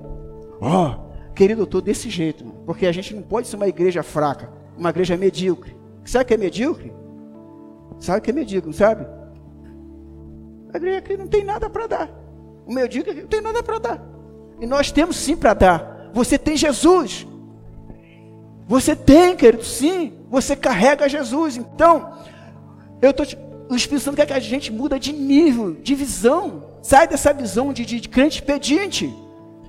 Ó, 0.61 0.91
oh, 0.91 1.33
querido, 1.33 1.61
eu 1.61 1.65
estou 1.65 1.81
desse 1.81 2.09
jeito, 2.09 2.45
porque 2.65 2.85
a 2.85 2.91
gente 2.91 3.13
não 3.13 3.21
pode 3.21 3.47
ser 3.47 3.55
uma 3.55 3.67
igreja 3.67 4.01
fraca, 4.01 4.49
uma 4.77 4.89
igreja 4.89 5.17
medíocre. 5.17 5.75
Sabe 6.05 6.23
o 6.23 6.27
que 6.27 6.33
é 6.33 6.37
medíocre? 6.37 6.93
Sabe 7.99 8.21
que 8.21 8.31
é 8.31 8.33
medíocre, 8.33 8.67
não 8.67 8.77
sabe? 8.77 9.05
A 10.73 10.77
igreja 10.77 11.01
que 11.01 11.17
não 11.17 11.27
tem 11.27 11.43
nada 11.43 11.69
para 11.69 11.87
dar. 11.87 12.09
O 12.65 12.73
medíocre 12.73 13.21
não 13.21 13.27
tem 13.27 13.41
nada 13.41 13.61
para 13.61 13.79
dar. 13.79 14.05
E 14.59 14.65
nós 14.65 14.91
temos 14.91 15.17
sim 15.17 15.35
para 15.35 15.53
dar. 15.53 16.09
Você 16.13 16.37
tem 16.37 16.55
Jesus. 16.55 17.27
Você 18.67 18.95
tem, 18.95 19.35
querido, 19.35 19.63
sim. 19.63 20.13
Você 20.29 20.55
carrega 20.55 21.09
Jesus. 21.09 21.57
Então, 21.57 22.13
eu 23.01 23.13
tô 23.13 23.25
te... 23.25 23.37
o 23.69 23.75
Espírito 23.75 24.03
Santo 24.03 24.15
quer 24.17 24.25
que 24.25 24.33
a 24.33 24.39
gente 24.39 24.71
muda 24.71 24.99
de 24.99 25.13
nível, 25.13 25.73
de 25.73 25.95
visão. 25.95 26.63
Sai 26.81 27.07
dessa 27.07 27.33
visão 27.33 27.71
de, 27.71 27.85
de, 27.85 27.99
de 27.99 28.09
crente 28.09 28.41
pedinte. 28.41 29.13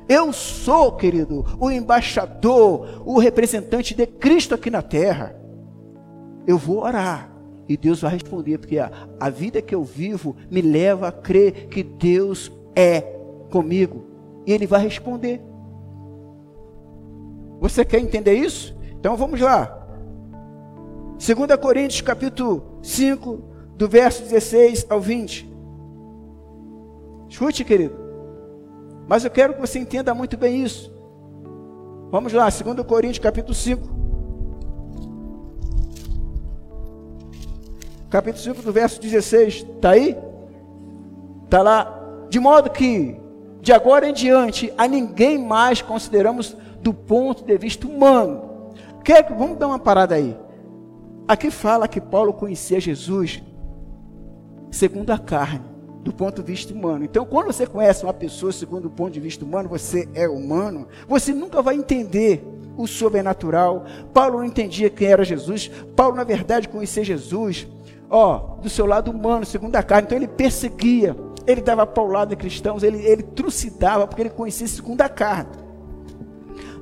Eu 0.09 0.33
sou, 0.33 0.93
querido, 0.93 1.45
o 1.59 1.71
embaixador, 1.71 3.03
o 3.07 3.19
representante 3.19 3.95
de 3.95 4.07
Cristo 4.07 4.55
aqui 4.55 4.71
na 4.71 4.83
terra. 4.83 5.35
Eu 6.47 6.59
vou 6.59 6.83
orar. 6.83 7.31
E 7.67 7.77
Deus 7.77 8.03
vai 8.03 8.13
responder, 8.13 8.59
porque 8.59 8.79
a, 8.79 8.91
a 9.19 9.31
vida 9.31 9.63
que 9.63 9.75
eu 9.75 9.83
vivo 9.83 10.37
me 10.51 10.61
leva 10.61 11.09
a 11.09 11.13
crer 11.13 11.69
que 11.69 11.83
Deus 11.83 12.53
é 12.77 13.01
comigo. 13.51 14.05
E 14.47 14.53
Ele 14.53 14.67
vai 14.67 14.83
responder. 14.83 15.41
Você 17.61 17.85
quer 17.85 18.01
entender 18.01 18.35
isso? 18.35 18.77
Então 18.99 19.17
vamos 19.17 19.41
lá. 19.41 19.81
2 21.19 21.57
Coríntios 21.61 22.03
capítulo 22.03 22.79
5, 22.83 23.54
do 23.77 23.89
verso 23.89 24.23
16 24.23 24.87
ao 24.89 25.01
20. 25.01 25.53
Escute, 27.29 27.65
querido. 27.65 27.97
Mas 29.07 29.25
eu 29.25 29.31
quero 29.31 29.55
que 29.55 29.61
você 29.61 29.79
entenda 29.79 30.15
muito 30.15 30.37
bem 30.37 30.63
isso. 30.63 30.93
Vamos 32.11 32.33
lá, 32.33 32.49
2 32.49 32.87
Coríntios 32.87 33.19
capítulo 33.19 33.55
5. 33.55 33.89
Capítulo 38.09 38.43
5 38.43 38.63
do 38.63 38.73
verso 38.73 39.01
16. 39.01 39.67
Está 39.77 39.91
aí? 39.91 40.17
Está 41.45 41.63
lá. 41.63 42.01
De 42.31 42.39
modo 42.39 42.71
que, 42.71 43.17
de 43.61 43.73
agora 43.73 44.09
em 44.09 44.13
diante, 44.13 44.73
a 44.79 44.87
ninguém 44.87 45.39
mais 45.39 45.83
consideramos 45.83 46.57
do 46.81 46.95
ponto 46.95 47.45
de 47.45 47.59
vista 47.59 47.87
humano. 47.87 48.73
Quer, 49.03 49.29
vamos 49.37 49.59
dar 49.59 49.67
uma 49.67 49.79
parada 49.79 50.15
aí. 50.15 50.37
Aqui 51.27 51.51
fala 51.51 51.89
que 51.89 52.01
Paulo 52.01 52.33
conhecia 52.33 52.79
Jesus 52.79 53.43
segundo 54.75 55.11
a 55.11 55.19
carne 55.19 55.65
do 56.03 56.13
ponto 56.13 56.43
de 56.43 56.53
vista 56.53 56.75
humano. 56.75 57.05
Então, 57.05 57.25
quando 57.25 57.47
você 57.47 57.67
conhece 57.67 58.05
uma 58.05 58.13
pessoa 58.13 58.53
segundo 58.53 58.87
o 58.87 58.91
ponto 58.91 59.13
de 59.13 59.21
vista 59.21 59.45
humano, 59.45 59.69
você 59.69 60.07
é 60.13 60.29
humano, 60.29 60.87
você 61.09 61.33
nunca 61.33 61.63
vai 61.63 61.77
entender 61.77 62.45
o 62.77 62.87
sobrenatural. 62.87 63.85
Paulo 64.13 64.39
não 64.39 64.45
entendia 64.45 64.91
quem 64.91 65.09
era 65.09 65.25
Jesus. 65.25 65.71
Paulo, 65.97 66.15
na 66.15 66.25
verdade, 66.25 66.69
conhecia 66.69 67.03
Jesus, 67.03 67.67
ó, 68.11 68.57
do 68.61 68.69
seu 68.69 68.85
lado 68.85 69.11
humano, 69.11 69.47
segundo 69.47 69.77
a 69.77 69.83
carne. 69.83 70.07
Então, 70.07 70.19
ele 70.19 70.29
perseguia, 70.29 71.17
ele 71.47 71.63
dava 71.63 71.87
paulada 71.87 72.35
a 72.35 72.37
cristãos, 72.37 72.83
ele, 72.83 72.99
ele 72.99 73.23
trucidava, 73.23 74.07
porque 74.07 74.23
ele 74.23 74.31
conhecia 74.31 74.67
segundo 74.67 75.01
a 75.01 75.09
carne. 75.09 75.51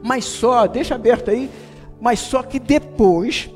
Mas 0.02 0.25
só, 0.25 0.66
deixa 0.66 0.96
aberto 0.96 1.30
aí, 1.30 1.49
mas 2.00 2.18
só 2.18 2.42
que 2.42 2.58
depois, 2.58 3.49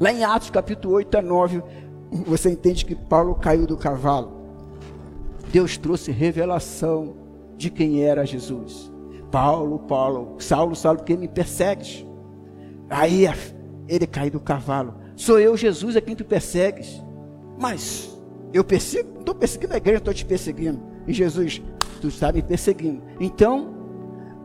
lá 0.00 0.10
em 0.10 0.24
Atos 0.24 0.48
capítulo 0.48 0.94
8 0.94 1.18
a 1.18 1.22
9, 1.22 1.62
você 2.10 2.50
entende 2.50 2.84
que 2.84 2.94
Paulo 2.94 3.34
caiu 3.34 3.66
do 3.66 3.76
cavalo. 3.76 4.32
Deus 5.52 5.76
trouxe 5.76 6.10
revelação 6.10 7.14
de 7.56 7.70
quem 7.70 8.02
era 8.02 8.26
Jesus. 8.26 8.92
Paulo, 9.30 9.78
Paulo, 9.80 10.36
Saulo, 10.38 10.74
Saulo, 10.76 10.98
porque 10.98 11.16
me 11.16 11.28
persegues? 11.28 12.04
Aí 12.88 13.26
ele 13.88 14.06
cai 14.06 14.30
do 14.30 14.40
cavalo. 14.40 14.94
Sou 15.16 15.38
eu, 15.38 15.56
Jesus, 15.56 15.96
a 15.96 16.00
quem 16.00 16.14
tu 16.14 16.24
persegues. 16.24 17.02
Mas 17.58 18.16
eu 18.52 18.62
persigo, 18.62 19.18
estou 19.18 19.34
perseguindo 19.34 19.74
a 19.74 19.78
igreja, 19.78 19.98
estou 19.98 20.14
te 20.14 20.24
perseguindo. 20.24 20.80
E 21.06 21.12
Jesus, 21.12 21.62
tu 22.00 22.08
está 22.08 22.32
me 22.32 22.42
perseguindo. 22.42 23.02
Então, 23.18 23.74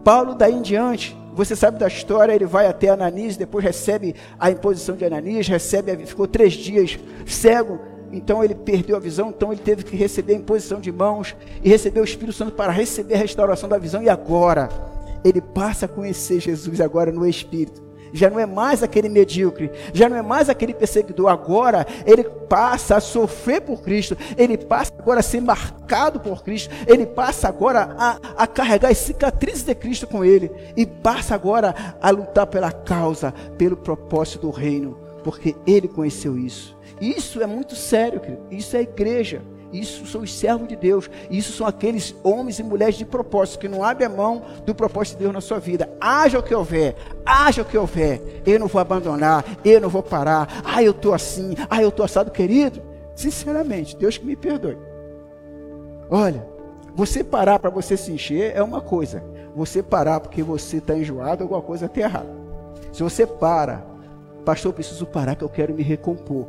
Paulo, 0.03 0.34
daí 0.34 0.53
em 0.53 0.62
diante, 0.62 1.15
você 1.33 1.55
sabe 1.55 1.79
da 1.79 1.88
história, 1.88 2.33
ele 2.33 2.45
vai 2.45 2.67
até 2.67 2.89
Ananias, 2.89 3.38
depois 3.38 3.63
recebe 3.63 4.15
a 4.39 4.51
imposição 4.51 4.95
de 4.95 5.05
Ananias, 5.05 5.47
recebe, 5.47 6.05
ficou 6.05 6.27
três 6.27 6.53
dias 6.53 7.00
cego, 7.25 7.79
então 8.11 8.43
ele 8.43 8.53
perdeu 8.53 8.97
a 8.97 9.00
visão, 9.00 9.29
então 9.29 9.51
ele 9.51 9.61
teve 9.61 9.83
que 9.83 9.95
receber 9.95 10.33
a 10.33 10.38
imposição 10.38 10.79
de 10.79 10.91
mãos 10.91 11.35
e 11.63 11.69
receber 11.69 12.01
o 12.01 12.03
Espírito 12.03 12.33
Santo 12.33 12.51
para 12.51 12.71
receber 12.71 13.15
a 13.15 13.17
restauração 13.17 13.69
da 13.69 13.77
visão. 13.77 14.03
E 14.03 14.09
agora, 14.09 14.69
ele 15.23 15.41
passa 15.41 15.85
a 15.85 15.89
conhecer 15.89 16.39
Jesus 16.39 16.81
agora 16.81 17.11
no 17.11 17.27
Espírito. 17.27 17.90
Já 18.13 18.30
não 18.30 18.39
é 18.39 18.46
mais 18.46 18.84
aquele 18.84 19.10
medíocre, 19.10 19.72
já 19.94 20.10
não 20.10 20.18
é 20.18 20.22
mais 20.22 20.50
aquele 20.50 20.74
perseguidor. 20.74 21.30
Agora 21.30 21.86
ele 22.06 22.24
passa 22.24 22.98
a 22.98 23.01
sofrer 23.01 23.62
por 23.62 23.82
Cristo, 23.82 24.18
ele 24.38 24.58
passa 24.58 24.91
agora 24.98 25.20
a 25.20 25.24
ser 25.24 25.41
marcado 25.41 26.20
por 26.20 26.44
Cristo, 26.44 26.74
ele 26.88 27.06
passa 27.06 27.48
agora 27.48 27.96
a, 27.98 28.20
a 28.38 28.48
carregar 28.48 28.91
as 28.91 28.98
cicatrizes 28.98 29.63
de 29.63 29.75
Cristo 29.75 30.08
com 30.08 30.24
ele, 30.24 30.51
e 30.75 30.86
passa 30.86 31.36
agora 31.36 31.74
a 32.01 32.10
lutar 32.10 32.48
pela 32.48 32.72
causa, 32.72 33.34
pelo 33.58 33.77
propósito 33.77 34.48
do 34.48 34.51
reino, 34.51 34.98
porque 35.24 35.56
ele 35.65 35.88
conheceu 35.88 36.38
isso. 36.38 36.77
Isso 37.00 37.41
é 37.41 37.48
muito 37.48 37.75
sério, 37.75 38.20
querido. 38.20 38.44
Isso 38.51 38.77
é 38.77 38.82
igreja. 38.82 39.41
Isso 39.72 40.06
são 40.06 40.22
os 40.22 40.34
servos 40.34 40.68
de 40.68 40.75
Deus. 40.75 41.10
Isso 41.30 41.54
são 41.54 41.66
aqueles 41.66 42.16
homens 42.24 42.60
e 42.60 42.63
mulheres 42.63 42.96
de 42.96 43.06
propósito 43.06 43.60
que 43.60 43.68
não 43.68 43.84
abrem 43.84 44.08
a 44.08 44.10
mão 44.10 44.42
do 44.66 44.75
propósito 44.75 45.18
de 45.18 45.24
Deus 45.24 45.34
na 45.34 45.42
sua 45.42 45.60
vida. 45.60 45.90
Haja 46.00 46.40
o 46.40 46.44
que 46.44 46.54
houver, 46.54 46.96
haja 47.25 47.62
o 47.62 47.66
que 47.66 47.78
houver. 47.78 48.42
Eu 48.46 48.60
não 48.60 48.68
vou 48.68 48.82
abandonar, 48.82 49.46
eu 49.63 49.80
não 49.80 49.90
vou 49.90 50.03
parar. 50.03 50.62
Ah, 50.64 50.84
eu 50.84 50.92
estou 50.92 51.14
assim, 51.14 51.55
ah, 51.70 51.81
eu 51.81 51.90
estou 51.90 52.05
assado, 52.05 52.31
querido. 52.31 52.81
Sinceramente, 53.16 53.96
Deus 53.96 54.18
que 54.18 54.25
me 54.25 54.36
perdoe. 54.36 54.77
Olha, 56.10 56.46
você 56.94 57.24
parar 57.24 57.60
para 57.60 57.70
você 57.70 57.96
se 57.96 58.12
encher 58.12 58.55
é 58.55 58.62
uma 58.62 58.81
coisa. 58.81 59.24
Você 59.55 59.81
parar 59.81 60.20
porque 60.20 60.44
você 60.44 60.77
está 60.77 60.96
enjoado, 60.96 61.44
alguma 61.44 61.62
coisa 61.62 61.86
está 61.86 62.01
errada. 62.01 62.42
Se 62.92 63.03
você 63.03 63.25
para, 63.25 63.86
pastor, 64.44 64.70
eu 64.70 64.74
preciso 64.74 65.05
parar 65.05 65.36
que 65.36 65.44
eu 65.44 65.50
quero 65.50 65.74
me 65.74 65.84
recompor. 65.84 66.48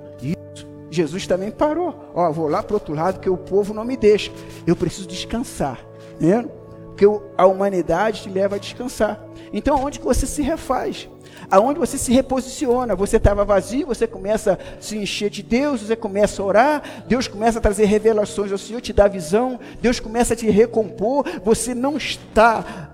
Jesus 0.92 1.26
também 1.26 1.50
parou. 1.50 2.12
Ó, 2.14 2.30
vou 2.30 2.48
lá 2.48 2.62
para 2.62 2.74
o 2.74 2.76
outro 2.76 2.94
lado 2.94 3.18
que 3.18 3.30
o 3.30 3.36
povo 3.36 3.72
não 3.72 3.84
me 3.84 3.96
deixa. 3.96 4.30
Eu 4.66 4.76
preciso 4.76 5.08
descansar. 5.08 5.80
Né? 6.20 6.46
Porque 6.88 7.06
a 7.36 7.46
humanidade 7.46 8.22
te 8.22 8.28
leva 8.28 8.56
a 8.56 8.58
descansar. 8.58 9.24
Então, 9.52 9.82
onde 9.82 9.98
que 9.98 10.04
você 10.04 10.26
se 10.26 10.42
refaz? 10.42 11.08
Aonde 11.50 11.78
você 11.78 11.96
se 11.96 12.12
reposiciona? 12.12 12.94
Você 12.94 13.16
estava 13.16 13.44
vazio, 13.44 13.86
você 13.86 14.06
começa 14.06 14.58
a 14.78 14.82
se 14.82 14.98
encher 14.98 15.30
de 15.30 15.42
Deus, 15.42 15.80
você 15.80 15.96
começa 15.96 16.42
a 16.42 16.44
orar, 16.44 16.82
Deus 17.08 17.26
começa 17.26 17.58
a 17.58 17.62
trazer 17.62 17.86
revelações 17.86 18.52
ao 18.52 18.58
Senhor, 18.58 18.80
te 18.80 18.92
dá 18.92 19.08
visão, 19.08 19.58
Deus 19.80 19.98
começa 19.98 20.34
a 20.34 20.36
te 20.36 20.48
recompor, 20.50 21.24
você 21.42 21.74
não 21.74 21.96
está 21.96 22.91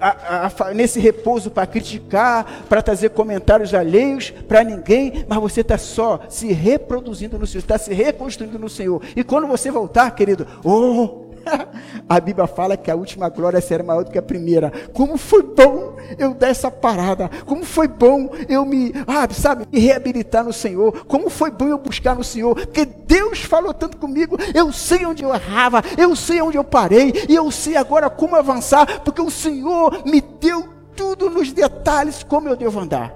a, 0.00 0.46
a, 0.46 0.74
nesse 0.74 1.00
repouso 1.00 1.50
para 1.50 1.66
criticar, 1.66 2.64
para 2.68 2.82
trazer 2.82 3.10
comentários 3.10 3.74
alheios 3.74 4.30
para 4.30 4.64
ninguém, 4.64 5.24
mas 5.28 5.38
você 5.38 5.60
está 5.60 5.78
só 5.78 6.20
se 6.28 6.52
reproduzindo 6.52 7.38
no 7.38 7.46
Senhor, 7.46 7.60
está 7.60 7.78
se 7.78 7.92
reconstruindo 7.92 8.58
no 8.58 8.68
Senhor. 8.68 9.02
E 9.14 9.22
quando 9.22 9.46
você 9.46 9.70
voltar, 9.70 10.10
querido, 10.12 10.46
oh, 10.64 11.25
a 12.08 12.20
Bíblia 12.20 12.46
fala 12.46 12.76
que 12.76 12.90
a 12.90 12.94
última 12.94 13.28
glória 13.28 13.60
será 13.60 13.82
maior 13.82 14.04
do 14.04 14.10
que 14.10 14.18
a 14.18 14.22
primeira. 14.22 14.72
Como 14.92 15.16
foi 15.16 15.42
bom 15.42 15.96
eu 16.18 16.34
dar 16.34 16.48
essa 16.48 16.70
parada. 16.70 17.30
Como 17.44 17.64
foi 17.64 17.88
bom 17.88 18.30
eu 18.48 18.64
me, 18.64 18.92
ah, 19.06 19.26
sabe, 19.32 19.66
me 19.70 19.78
reabilitar 19.78 20.44
no 20.44 20.52
Senhor. 20.52 21.04
Como 21.06 21.30
foi 21.30 21.50
bom 21.50 21.66
eu 21.66 21.78
buscar 21.78 22.14
no 22.14 22.24
Senhor. 22.24 22.54
Porque 22.54 22.84
Deus 22.84 23.40
falou 23.40 23.72
tanto 23.72 23.96
comigo. 23.96 24.36
Eu 24.54 24.72
sei 24.72 25.04
onde 25.06 25.22
eu 25.22 25.34
errava. 25.34 25.82
Eu 25.96 26.14
sei 26.16 26.40
onde 26.40 26.56
eu 26.56 26.64
parei. 26.64 27.12
E 27.28 27.34
eu 27.34 27.50
sei 27.50 27.76
agora 27.76 28.10
como 28.10 28.36
avançar. 28.36 29.00
Porque 29.00 29.22
o 29.22 29.30
Senhor 29.30 30.02
me 30.04 30.20
deu 30.20 30.68
tudo 30.94 31.28
nos 31.30 31.52
detalhes 31.52 32.22
como 32.22 32.48
eu 32.48 32.56
devo 32.56 32.80
andar. 32.80 33.14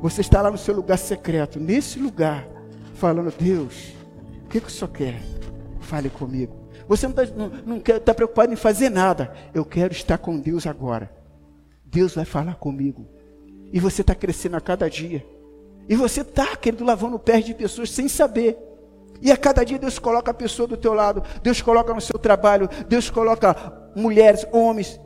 Você 0.00 0.22
está 0.22 0.40
lá 0.40 0.50
no 0.50 0.56
seu 0.56 0.74
lugar 0.74 0.96
secreto, 0.96 1.60
nesse 1.60 1.98
lugar, 1.98 2.46
falando: 2.94 3.34
Deus, 3.38 3.92
o 4.44 4.48
que, 4.48 4.60
que 4.60 4.68
o 4.68 4.70
Senhor 4.70 4.90
quer? 4.90 5.20
Fale 5.80 6.08
comigo. 6.08 6.59
Você 6.90 7.06
não 7.06 7.22
está 7.22 7.36
não, 7.36 7.48
não 7.64 7.80
tá 7.80 8.12
preocupado 8.12 8.52
em 8.52 8.56
fazer 8.56 8.90
nada. 8.90 9.32
Eu 9.54 9.64
quero 9.64 9.92
estar 9.92 10.18
com 10.18 10.36
Deus 10.36 10.66
agora. 10.66 11.08
Deus 11.84 12.16
vai 12.16 12.24
falar 12.24 12.56
comigo. 12.56 13.06
E 13.72 13.78
você 13.78 14.00
está 14.00 14.12
crescendo 14.12 14.56
a 14.56 14.60
cada 14.60 14.90
dia. 14.90 15.24
E 15.88 15.94
você 15.94 16.22
está, 16.22 16.56
querendo 16.56 16.84
lavando 16.84 17.14
o 17.14 17.18
pé 17.20 17.40
de 17.40 17.54
pessoas 17.54 17.92
sem 17.92 18.08
saber. 18.08 18.58
E 19.22 19.30
a 19.30 19.36
cada 19.36 19.62
dia 19.62 19.78
Deus 19.78 20.00
coloca 20.00 20.32
a 20.32 20.34
pessoa 20.34 20.66
do 20.66 20.76
teu 20.76 20.92
lado. 20.92 21.22
Deus 21.44 21.62
coloca 21.62 21.94
no 21.94 22.00
seu 22.00 22.18
trabalho. 22.18 22.68
Deus 22.88 23.08
coloca 23.08 23.54
mulheres, 23.94 24.44
homens. 24.50 24.98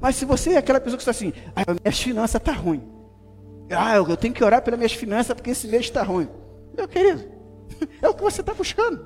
Mas 0.00 0.16
se 0.16 0.24
você 0.24 0.54
é 0.54 0.56
aquela 0.56 0.80
pessoa 0.80 0.96
que 0.96 1.02
está 1.02 1.10
assim, 1.10 1.34
ah, 1.54 1.92
finanças 1.92 2.40
estão 2.40 2.54
tá 2.54 2.58
ruim. 2.58 2.82
Ah, 3.70 3.94
eu 3.94 4.16
tenho 4.16 4.32
que 4.32 4.42
orar 4.42 4.62
pelas 4.62 4.78
minhas 4.78 4.94
finanças 4.94 5.34
porque 5.34 5.50
esse 5.50 5.68
mês 5.68 5.82
está 5.82 6.02
ruim. 6.02 6.30
Meu 6.74 6.88
querido, 6.88 7.24
é 8.00 8.08
o 8.08 8.14
que 8.14 8.22
você 8.22 8.40
está 8.40 8.54
buscando. 8.54 9.04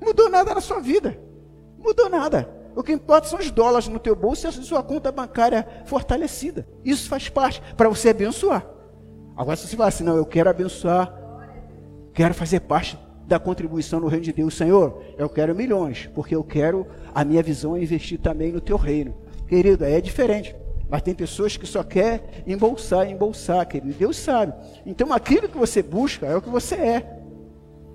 Mudou 0.00 0.28
nada 0.28 0.52
na 0.52 0.60
sua 0.60 0.80
vida. 0.80 1.24
Mudou 1.86 2.10
nada. 2.10 2.48
O 2.74 2.82
que 2.82 2.92
importa 2.92 3.28
são 3.28 3.38
os 3.38 3.48
dólares 3.48 3.86
no 3.86 4.00
teu 4.00 4.16
bolso 4.16 4.44
e 4.44 4.48
a 4.48 4.52
sua 4.52 4.82
conta 4.82 5.12
bancária 5.12 5.66
fortalecida. 5.84 6.66
Isso 6.84 7.08
faz 7.08 7.28
parte 7.28 7.62
para 7.76 7.88
você 7.88 8.08
abençoar. 8.08 8.66
Agora, 9.36 9.56
se 9.56 9.68
você 9.68 9.76
falar 9.76 9.90
assim, 9.90 10.02
não, 10.02 10.16
eu 10.16 10.26
quero 10.26 10.50
abençoar, 10.50 11.14
quero 12.12 12.34
fazer 12.34 12.60
parte 12.60 12.98
da 13.24 13.38
contribuição 13.38 14.00
no 14.00 14.08
reino 14.08 14.24
de 14.24 14.32
Deus, 14.32 14.54
Senhor, 14.54 15.00
eu 15.16 15.28
quero 15.28 15.54
milhões, 15.54 16.10
porque 16.12 16.34
eu 16.34 16.42
quero, 16.42 16.86
a 17.14 17.24
minha 17.24 17.42
visão 17.42 17.78
investir 17.78 18.18
também 18.18 18.50
no 18.50 18.60
teu 18.60 18.76
reino. 18.76 19.14
Querido, 19.46 19.84
aí 19.84 19.94
é 19.94 20.00
diferente. 20.00 20.56
Mas 20.88 21.02
tem 21.02 21.14
pessoas 21.14 21.56
que 21.56 21.66
só 21.66 21.84
quer 21.84 22.42
embolsar, 22.46 23.08
embolsar, 23.08 23.66
querido. 23.66 23.94
Deus 23.94 24.16
sabe. 24.16 24.52
Então 24.84 25.12
aquilo 25.12 25.48
que 25.48 25.56
você 25.56 25.82
busca 25.82 26.26
é 26.26 26.36
o 26.36 26.42
que 26.42 26.50
você 26.50 26.74
é. 26.74 27.00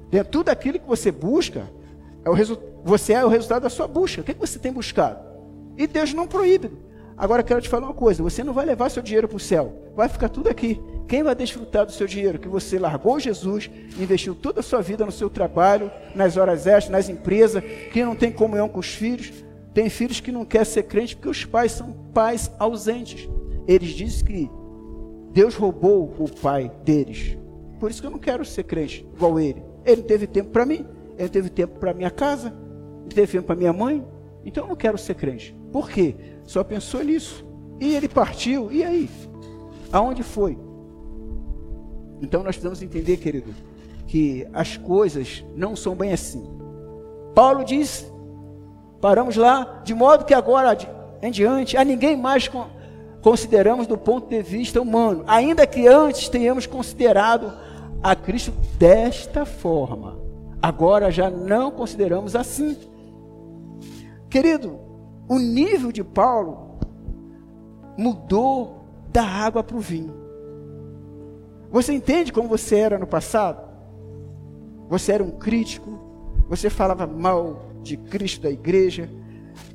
Dentro 0.10 0.26
de 0.26 0.32
tudo 0.32 0.50
aquilo 0.50 0.80
que 0.80 0.88
você 0.88 1.12
busca, 1.12 1.70
é 2.24 2.30
o 2.30 2.36
você 2.84 3.14
é 3.14 3.24
o 3.24 3.30
resultado 3.30 3.64
da 3.64 3.70
sua 3.70 3.88
busca. 3.88 4.22
O 4.22 4.24
que, 4.24 4.32
é 4.32 4.34
que 4.34 4.40
você 4.40 4.58
tem 4.58 4.72
buscado? 4.72 5.20
E 5.78 5.88
Deus 5.88 6.14
não 6.14 6.28
proíbe. 6.28 6.72
Agora 7.18 7.44
quero 7.44 7.62
te 7.62 7.70
falar 7.70 7.88
uma 7.88 7.94
coisa: 7.94 8.24
você 8.24 8.44
não 8.44 8.54
vai 8.54 8.66
levar 8.66 8.90
seu 8.90 9.04
dinheiro 9.04 9.28
para 9.28 9.38
o 9.38 9.40
céu, 9.40 9.74
vai 9.96 10.10
ficar 10.10 10.30
tudo 10.30 10.50
aqui. 10.50 10.82
Quem 11.08 11.24
vai 11.24 11.36
desfrutar 11.36 11.86
do 11.86 11.92
seu 11.92 12.08
dinheiro? 12.08 12.40
Que 12.40 12.48
você 12.48 12.80
largou 12.80 13.20
Jesus, 13.20 13.70
investiu 14.00 14.34
toda 14.34 14.62
a 14.62 14.64
sua 14.64 14.82
vida 14.82 15.06
no 15.06 15.12
seu 15.12 15.30
trabalho, 15.30 15.92
nas 16.16 16.38
horas 16.38 16.66
extras, 16.66 16.90
nas 16.90 17.10
empresas, 17.10 17.62
que 17.92 18.04
não 18.04 18.16
tem 18.16 18.32
comunhão 18.32 18.70
com 18.70 18.80
os 18.80 18.88
filhos. 18.88 19.32
Tem 19.74 19.90
filhos 19.90 20.20
que 20.20 20.32
não 20.32 20.46
querem 20.46 20.66
ser 20.66 20.84
crente 20.84 21.16
porque 21.16 21.30
os 21.30 21.46
pais 21.46 21.74
são 21.74 21.92
pais 22.14 22.50
ausentes. 22.58 23.30
Eles 23.68 23.90
dizem 23.90 24.26
que 24.26 24.52
Deus 25.34 25.56
roubou 25.56 26.14
o 26.18 26.30
pai 26.30 26.72
deles. 26.84 27.38
Por 27.80 27.92
isso 27.92 28.02
que 28.02 28.08
eu 28.08 28.12
não 28.12 28.20
quero 28.20 28.44
ser 28.46 28.64
crente 28.64 29.06
igual 29.14 29.40
ele. 29.40 29.64
Ele 29.86 30.04
teve 30.04 30.28
tempo 30.28 30.50
para 30.50 30.66
mim, 30.66 30.86
ele 31.18 31.30
teve 31.30 31.50
tempo 31.50 31.80
para 31.80 31.94
minha 31.94 32.12
casa, 32.12 32.54
ele 33.06 33.16
teve 33.16 33.32
tempo 33.32 33.48
para 33.48 33.56
minha 33.56 33.74
mãe. 33.74 34.06
Então 34.44 34.64
eu 34.64 34.70
não 34.70 34.76
quero 34.76 34.98
ser 34.98 35.16
crente. 35.16 35.56
Por 35.72 35.90
quê? 35.90 36.16
Só 36.44 36.64
pensou 36.64 37.04
nisso. 37.04 37.46
E 37.80 37.96
ele 37.96 38.08
partiu. 38.08 38.72
E 38.72 38.84
aí? 38.84 39.10
Aonde 39.92 40.24
foi? 40.24 40.58
Então 42.22 42.44
nós 42.44 42.56
precisamos 42.56 42.82
entender, 42.82 43.18
querido, 43.18 43.54
que 44.08 44.48
as 44.54 44.78
coisas 44.78 45.44
não 45.56 45.76
são 45.76 45.96
bem 45.96 46.14
assim. 46.14 46.44
Paulo 47.34 47.64
diz: 47.64 48.12
paramos 49.00 49.36
lá, 49.36 49.82
de 49.84 49.94
modo 49.94 50.26
que 50.26 50.34
agora 50.34 50.78
em 51.22 51.32
diante 51.32 51.78
a 51.78 51.84
ninguém 51.84 52.16
mais 52.16 52.50
consideramos 53.22 53.88
do 53.88 53.98
ponto 53.98 54.28
de 54.30 54.42
vista 54.42 54.82
humano, 54.82 55.24
ainda 55.28 55.66
que 55.68 55.88
antes 55.88 56.30
tenhamos 56.30 56.66
considerado 56.66 57.52
a 58.02 58.16
Cristo 58.16 58.52
desta 58.78 59.46
forma. 59.46 60.20
Agora 60.62 61.10
já 61.10 61.30
não 61.30 61.72
consideramos 61.72 62.36
assim. 62.36 62.78
Querido, 64.30 64.80
o 65.28 65.40
nível 65.40 65.92
de 65.92 66.04
Paulo 66.04 66.78
mudou 67.98 68.86
da 69.10 69.24
água 69.24 69.64
para 69.64 69.76
o 69.76 69.80
vinho. 69.80 70.14
Você 71.72 71.94
entende 71.94 72.32
como 72.32 72.48
você 72.48 72.78
era 72.78 73.00
no 73.00 73.08
passado? 73.08 73.70
Você 74.90 75.14
era 75.14 75.24
um 75.24 75.32
crítico, 75.32 76.00
você 76.48 76.70
falava 76.70 77.08
mal 77.08 77.62
de 77.82 77.98
Cristo 77.98 78.42
da 78.42 78.50
igreja, 78.50 79.10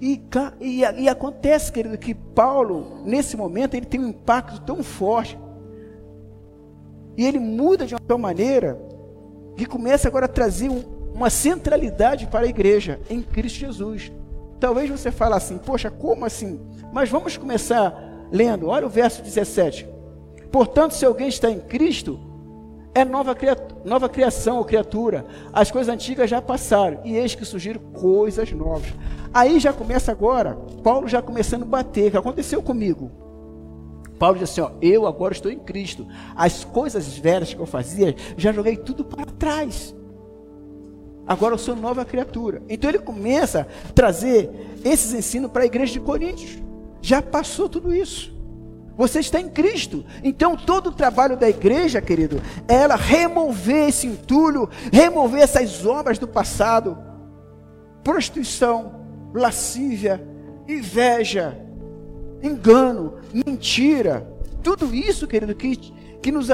e, 0.01 0.23
e, 0.61 0.81
e, 0.81 1.09
acontece, 1.09 1.73
querido, 1.73 1.97
que 1.97 2.15
Paulo, 2.15 3.03
nesse 3.05 3.37
momento, 3.37 3.75
ele 3.75 3.87
tem 3.87 4.01
um 4.01 4.09
impacto 4.09 4.61
tão 4.61 4.83
forte. 4.83 5.39
E 7.17 7.25
ele 7.25 7.39
muda 7.39 7.87
de 7.87 7.95
uma 7.95 8.01
tal 8.01 8.19
maneira 8.19 8.79
que 9.57 9.67
começa 9.67 10.09
agora 10.09 10.27
a 10.27 10.29
trazer 10.29 10.69
um, 10.69 10.83
uma 11.15 11.31
centralidade 11.31 12.27
para 12.27 12.45
a 12.45 12.49
igreja 12.49 13.01
em 13.09 13.23
Cristo 13.23 13.59
Jesus. 13.59 14.13
Talvez 14.61 14.91
você 14.91 15.11
fale 15.11 15.35
assim, 15.35 15.59
poxa, 15.59 15.91
como 15.91 16.25
assim? 16.25 16.61
Mas 16.93 17.09
vamos 17.09 17.37
começar 17.37 17.95
lendo, 18.31 18.69
olha 18.69 18.87
o 18.87 18.91
verso 18.91 19.23
17. 19.23 19.89
Portanto, 20.51 20.95
se 20.95 21.05
alguém 21.05 21.29
está 21.29 21.51
em 21.51 21.61
Cristo, 21.61 22.19
é 22.95 23.05
nova, 23.05 23.37
nova 23.85 24.09
criação 24.09 24.57
ou 24.57 24.65
criatura. 24.65 25.27
As 25.53 25.71
coisas 25.71 25.93
antigas 25.93 26.31
já 26.31 26.41
passaram 26.41 27.01
e 27.05 27.15
eis 27.15 27.35
que 27.35 27.45
surgiram 27.45 27.81
coisas 27.93 28.51
novas. 28.53 28.89
Aí 29.35 29.61
já 29.61 29.73
começa 29.73 30.11
agora, 30.11 30.57
Paulo 30.83 31.07
já 31.07 31.21
começando 31.21 31.65
a 31.65 31.67
bater. 31.67 32.11
Que 32.11 32.17
aconteceu 32.17 32.63
comigo? 32.63 33.26
Paulo 34.19 34.39
diz 34.39 34.51
assim: 34.51 34.61
ó, 34.61 34.71
eu 34.81 35.07
agora 35.07 35.33
estou 35.33 35.51
em 35.51 35.59
Cristo. 35.59 36.07
As 36.35 36.65
coisas 36.65 37.17
velhas 37.19 37.53
que 37.53 37.61
eu 37.61 37.67
fazia, 37.67 38.15
já 38.37 38.53
joguei 38.53 38.77
tudo 38.77 39.05
para 39.05 39.27
trás. 39.27 39.95
Agora 41.27 41.55
eu 41.55 41.59
sou 41.59 41.75
nova 41.75 42.05
criatura. 42.05 42.63
Então 42.69 42.89
ele 42.89 43.01
começa 43.01 43.67
a 43.89 43.93
trazer 43.93 44.51
esses 44.85 45.13
ensinos 45.13 45.51
para 45.51 45.63
a 45.63 45.67
igreja 45.67 45.95
de 45.95 46.01
Coríntios. 46.01 46.63
Já 47.03 47.21
passou 47.21 47.69
tudo 47.69 47.95
isso. 47.95 48.35
Você 48.97 49.21
está 49.21 49.39
em 49.39 49.49
Cristo. 49.49 50.05
Então, 50.25 50.57
todo 50.57 50.89
o 50.89 50.93
trabalho 50.93 51.37
da 51.37 51.49
igreja, 51.49 52.01
querido, 52.01 52.41
é 52.67 52.77
ela 52.77 52.97
remover 52.97 53.89
esse 53.89 54.07
entulho, 54.07 54.71
remover 54.91 55.43
essas 55.43 55.85
obras 55.85 56.19
do 56.19 56.27
passado: 56.27 56.97
prostituição, 58.03 59.05
lascívia, 59.35 60.27
inveja, 60.67 61.66
engano, 62.47 63.15
mentira. 63.33 64.27
Tudo 64.63 64.95
isso, 64.95 65.27
querido, 65.27 65.55
que, 65.55 65.77
que, 66.23 66.33
nos, 66.33 66.49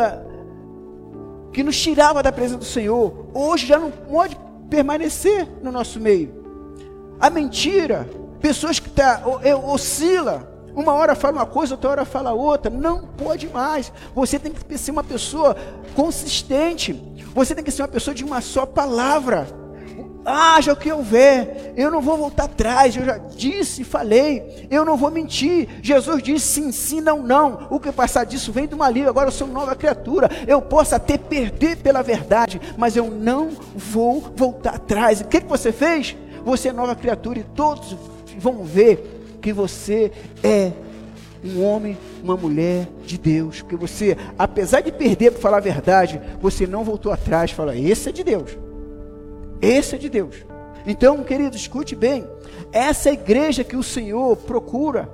que 1.53 1.63
nos 1.63 1.81
tirava 1.81 2.23
da 2.23 2.33
presença 2.33 2.59
do 2.59 2.65
Senhor, 2.65 3.27
hoje 3.33 3.67
já 3.67 3.79
não 3.79 3.91
pode 3.91 4.37
permanecer 4.69 5.49
no 5.63 5.71
nosso 5.71 6.01
meio. 6.01 6.43
A 7.21 7.31
mentira, 7.31 8.09
pessoas 8.41 8.79
que 8.79 8.91
tá, 8.91 9.23
oscila 9.65 10.53
uma 10.75 10.95
hora 10.95 11.15
fala 11.15 11.39
uma 11.39 11.47
coisa, 11.47 11.75
outra 11.75 11.91
hora 11.91 12.05
fala 12.05 12.33
outra. 12.33 12.71
Não 12.71 13.03
pode 13.07 13.49
mais. 13.49 13.93
Você 14.15 14.39
tem 14.39 14.53
que 14.53 14.79
ser 14.79 14.91
uma 14.91 15.05
pessoa 15.05 15.57
consistente. 15.95 16.95
Você 17.35 17.55
tem 17.55 17.63
que 17.63 17.71
ser 17.71 17.83
uma 17.83 17.89
pessoa 17.89 18.15
de 18.15 18.25
uma 18.25 18.41
só 18.41 18.65
palavra. 18.65 19.47
Haja 20.25 20.73
o 20.73 20.77
que 20.77 20.93
houver, 20.93 21.73
eu 21.77 21.91
não 21.91 22.01
vou 22.01 22.17
voltar 22.17 22.45
atrás. 22.45 22.95
Eu 22.95 23.05
já 23.05 23.19
disse, 23.19 23.83
falei, 23.83 24.67
eu 24.71 24.85
não 24.85 24.97
vou 24.97 25.11
mentir. 25.11 25.69
Jesus 25.83 26.23
disse 26.23 26.47
sim, 26.47 26.73
sim, 26.73 27.01
não, 27.01 27.23
não. 27.23 27.67
O 27.71 27.81
que 27.81 27.91
passar 27.91 28.25
disso 28.25 28.53
vem 28.53 28.67
do 28.67 28.77
maligno. 28.77 29.09
Agora 29.09 29.29
eu 29.29 29.33
sou 29.33 29.49
nova 29.49 29.75
criatura. 29.75 30.31
Eu 30.47 30.63
posso 30.63 30.95
até 30.95 31.19
perder 31.19 31.79
pela 31.79 32.03
verdade, 32.03 32.61
mas 32.77 32.97
eu 32.97 33.11
não 33.11 33.51
vou 33.75 34.33
voltar 34.37 34.77
atrás. 34.77 35.21
O 35.21 35.25
que, 35.25 35.41
que 35.41 35.49
você 35.49 35.73
fez? 35.73 36.17
Você 36.45 36.69
é 36.69 36.73
nova 36.73 36.95
criatura 36.95 37.39
e 37.39 37.45
todos 37.45 37.97
vão 38.39 38.65
ver 38.65 39.39
que 39.41 39.53
você 39.53 40.13
é 40.43 40.73
um 41.45 41.65
homem, 41.65 41.99
uma 42.23 42.37
mulher 42.37 42.89
de 43.05 43.19
Deus, 43.19 43.61
porque 43.61 43.75
você, 43.75 44.17
apesar 44.39 44.81
de 44.81 44.93
perder 44.93 45.33
para 45.33 45.41
falar 45.41 45.57
a 45.57 45.61
verdade, 45.61 46.21
você 46.41 46.67
não 46.67 46.85
voltou 46.85 47.11
atrás, 47.13 47.51
fala: 47.51 47.77
esse 47.77 48.09
é 48.09 48.13
de 48.13 48.23
Deus, 48.23 48.57
esse 49.63 49.95
é 49.95 49.99
de 49.99 50.11
Deus. 50.11 50.45
Então, 50.87 51.23
querido, 51.23 51.57
escute 51.57 51.95
bem, 51.95 52.29
essa 52.73 53.09
é 53.09 53.13
igreja 53.13 53.63
que 53.63 53.77
o 53.77 53.83
Senhor 53.83 54.37
procura 54.37 55.09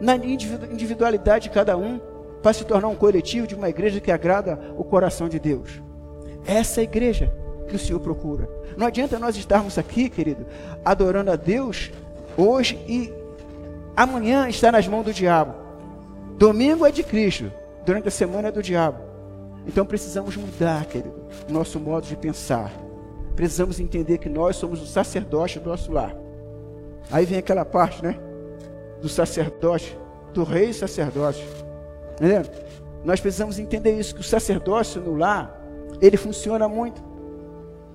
na 0.00 0.16
individualidade 0.16 1.44
de 1.44 1.50
cada 1.50 1.76
um 1.76 2.00
para 2.42 2.52
se 2.52 2.64
tornar 2.64 2.88
um 2.88 2.94
coletivo 2.94 3.46
de 3.46 3.54
uma 3.54 3.68
igreja 3.68 4.00
que 4.00 4.10
agrada 4.10 4.58
o 4.78 4.84
coração 4.84 5.28
de 5.28 5.38
Deus. 5.38 5.82
Essa 6.46 6.80
é 6.80 6.82
a 6.82 6.84
igreja 6.84 7.34
que 7.68 7.76
o 7.76 7.78
Senhor 7.78 8.00
procura. 8.00 8.48
Não 8.76 8.86
adianta 8.86 9.18
nós 9.18 9.36
estarmos 9.36 9.76
aqui, 9.76 10.08
querido, 10.08 10.46
adorando 10.84 11.30
a 11.30 11.36
Deus 11.36 11.90
hoje 12.38 12.78
e 12.88 13.12
Amanhã 13.96 14.48
está 14.48 14.72
nas 14.72 14.88
mãos 14.88 15.04
do 15.04 15.12
diabo. 15.12 15.54
Domingo 16.38 16.86
é 16.86 16.90
de 16.90 17.02
Cristo. 17.02 17.52
Durante 17.84 18.08
a 18.08 18.10
semana 18.10 18.48
é 18.48 18.50
do 18.50 18.62
diabo. 18.62 18.98
Então 19.66 19.84
precisamos 19.84 20.36
mudar, 20.36 20.86
querido, 20.86 21.14
o 21.48 21.52
nosso 21.52 21.78
modo 21.78 22.06
de 22.06 22.16
pensar. 22.16 22.72
Precisamos 23.40 23.80
entender 23.80 24.18
que 24.18 24.28
nós 24.28 24.56
somos 24.56 24.82
o 24.82 24.86
sacerdote 24.86 25.58
do 25.58 25.70
nosso 25.70 25.90
lar. 25.90 26.14
Aí 27.10 27.24
vem 27.24 27.38
aquela 27.38 27.64
parte, 27.64 28.04
né? 28.04 28.20
Do 29.00 29.08
sacerdote, 29.08 29.96
do 30.34 30.44
rei 30.44 30.74
sacerdote. 30.74 31.42
Entendeu? 32.16 32.42
Nós 33.02 33.18
precisamos 33.18 33.58
entender 33.58 33.98
isso, 33.98 34.14
que 34.14 34.20
o 34.20 34.24
sacerdócio 34.24 35.00
no 35.00 35.16
lar, 35.16 35.58
ele 36.02 36.18
funciona 36.18 36.68
muito. 36.68 37.02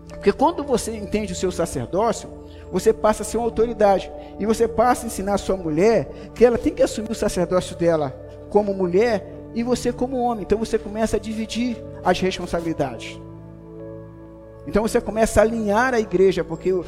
Porque 0.09 0.33
quando 0.33 0.63
você 0.63 0.97
entende 0.97 1.33
o 1.33 1.35
seu 1.35 1.51
sacerdócio, 1.51 2.27
você 2.71 2.91
passa 2.91 3.21
a 3.21 3.25
ser 3.25 3.37
uma 3.37 3.45
autoridade. 3.45 4.11
E 4.39 4.47
você 4.47 4.67
passa 4.67 5.05
a 5.05 5.07
ensinar 5.07 5.35
a 5.35 5.37
sua 5.37 5.55
mulher 5.55 6.09
que 6.33 6.43
ela 6.43 6.57
tem 6.57 6.73
que 6.73 6.81
assumir 6.81 7.11
o 7.11 7.15
sacerdócio 7.15 7.75
dela 7.75 8.19
como 8.49 8.73
mulher 8.73 9.31
e 9.53 9.61
você 9.61 9.93
como 9.93 10.17
homem. 10.17 10.41
Então 10.41 10.57
você 10.57 10.79
começa 10.79 11.17
a 11.17 11.19
dividir 11.19 11.77
as 12.03 12.19
responsabilidades. 12.19 13.21
Então 14.67 14.83
você 14.83 14.99
começa 14.99 15.39
a 15.39 15.43
alinhar 15.43 15.93
a 15.93 15.99
igreja, 15.99 16.43
porque 16.43 16.73
o, 16.73 16.83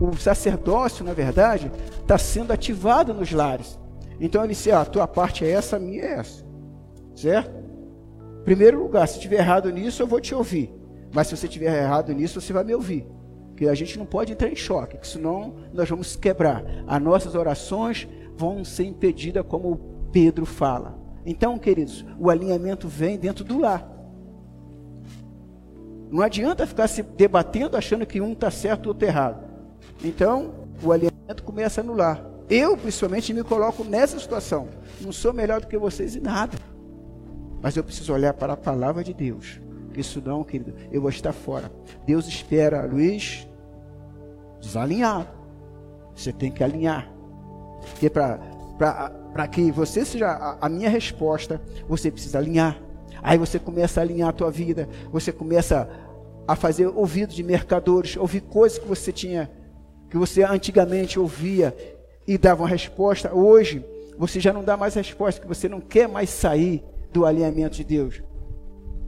o 0.00 0.16
sacerdócio, 0.16 1.04
na 1.04 1.12
verdade, 1.12 1.70
está 2.00 2.16
sendo 2.18 2.52
ativado 2.52 3.12
nos 3.12 3.32
lares. 3.32 3.78
Então 4.20 4.42
ele 4.42 4.54
disse: 4.54 4.70
ah, 4.70 4.82
a 4.82 4.86
tua 4.86 5.06
parte 5.06 5.44
é 5.44 5.50
essa, 5.50 5.76
a 5.76 5.80
minha 5.80 6.02
é 6.02 6.12
essa. 6.14 6.44
Certo? 7.14 7.50
Primeiro 8.44 8.82
lugar, 8.82 9.06
se 9.06 9.20
tiver 9.20 9.36
errado 9.36 9.70
nisso, 9.70 10.02
eu 10.02 10.06
vou 10.06 10.20
te 10.20 10.34
ouvir. 10.34 10.72
Mas 11.12 11.26
se 11.26 11.36
você 11.36 11.48
tiver 11.48 11.82
errado 11.82 12.12
nisso, 12.12 12.40
você 12.40 12.52
vai 12.52 12.64
me 12.64 12.74
ouvir 12.74 13.06
que 13.60 13.68
a 13.68 13.74
gente 13.74 13.98
não 13.98 14.06
pode 14.06 14.32
entrar 14.32 14.48
em 14.48 14.56
choque, 14.56 14.96
que 14.96 15.06
senão 15.06 15.54
nós 15.70 15.86
vamos 15.86 16.16
quebrar. 16.16 16.64
As 16.86 17.02
nossas 17.02 17.34
orações 17.34 18.08
vão 18.34 18.64
ser 18.64 18.84
impedidas, 18.84 19.44
como 19.46 20.08
Pedro 20.10 20.46
fala. 20.46 20.98
Então, 21.26 21.58
queridos, 21.58 22.02
o 22.18 22.30
alinhamento 22.30 22.88
vem 22.88 23.18
dentro 23.18 23.44
do 23.44 23.58
lar. 23.58 23.86
Não 26.10 26.22
adianta 26.22 26.66
ficar 26.66 26.88
se 26.88 27.02
debatendo 27.02 27.76
achando 27.76 28.04
que 28.04 28.20
um 28.20 28.32
está 28.32 28.50
certo 28.50 28.86
ou 28.86 28.92
outro 28.92 29.06
errado. 29.06 29.44
Então, 30.02 30.68
o 30.82 30.90
alinhamento 30.90 31.42
começa 31.44 31.82
no 31.82 31.94
lar. 31.94 32.24
Eu, 32.48 32.76
principalmente, 32.76 33.32
me 33.32 33.44
coloco 33.44 33.84
nessa 33.84 34.18
situação. 34.18 34.68
Não 35.00 35.12
sou 35.12 35.32
melhor 35.32 35.60
do 35.60 35.68
que 35.68 35.78
vocês 35.78 36.16
em 36.16 36.20
nada. 36.20 36.58
Mas 37.62 37.76
eu 37.76 37.84
preciso 37.84 38.12
olhar 38.12 38.34
para 38.34 38.54
a 38.54 38.56
palavra 38.56 39.04
de 39.04 39.14
Deus. 39.14 39.60
Isso 39.94 40.20
não, 40.24 40.42
querido, 40.42 40.74
eu 40.90 41.00
vou 41.00 41.10
estar 41.10 41.32
fora. 41.32 41.70
Deus 42.06 42.26
espera, 42.26 42.84
Luiz, 42.84 43.46
desalinhado. 44.60 45.28
Você 46.14 46.32
tem 46.32 46.50
que 46.50 46.64
alinhar. 46.64 47.08
Porque 47.80 48.10
para 48.10 49.48
que 49.48 49.70
você 49.70 50.04
seja 50.04 50.28
a, 50.28 50.66
a 50.66 50.68
minha 50.68 50.90
resposta, 50.90 51.60
você 51.88 52.10
precisa 52.10 52.38
alinhar. 52.38 52.80
Aí 53.22 53.38
você 53.38 53.58
começa 53.58 54.00
a 54.00 54.02
alinhar 54.02 54.28
a 54.28 54.32
tua 54.32 54.50
vida, 54.50 54.88
você 55.12 55.32
começa 55.32 55.88
a 56.46 56.56
fazer 56.56 56.86
ouvido 56.86 57.32
de 57.32 57.42
mercadores, 57.42 58.16
ouvir 58.16 58.40
coisas 58.40 58.78
que 58.78 58.88
você 58.88 59.12
tinha, 59.12 59.50
que 60.08 60.16
você 60.16 60.42
antigamente 60.42 61.18
ouvia 61.18 61.76
e 62.26 62.36
dava 62.36 62.62
uma 62.62 62.68
resposta. 62.68 63.34
Hoje, 63.34 63.84
você 64.18 64.40
já 64.40 64.52
não 64.52 64.64
dá 64.64 64.76
mais 64.76 64.94
resposta, 64.94 65.40
que 65.40 65.46
você 65.46 65.68
não 65.68 65.80
quer 65.80 66.08
mais 66.08 66.30
sair 66.30 66.82
do 67.12 67.24
alinhamento 67.24 67.76
de 67.76 67.84
Deus. 67.84 68.22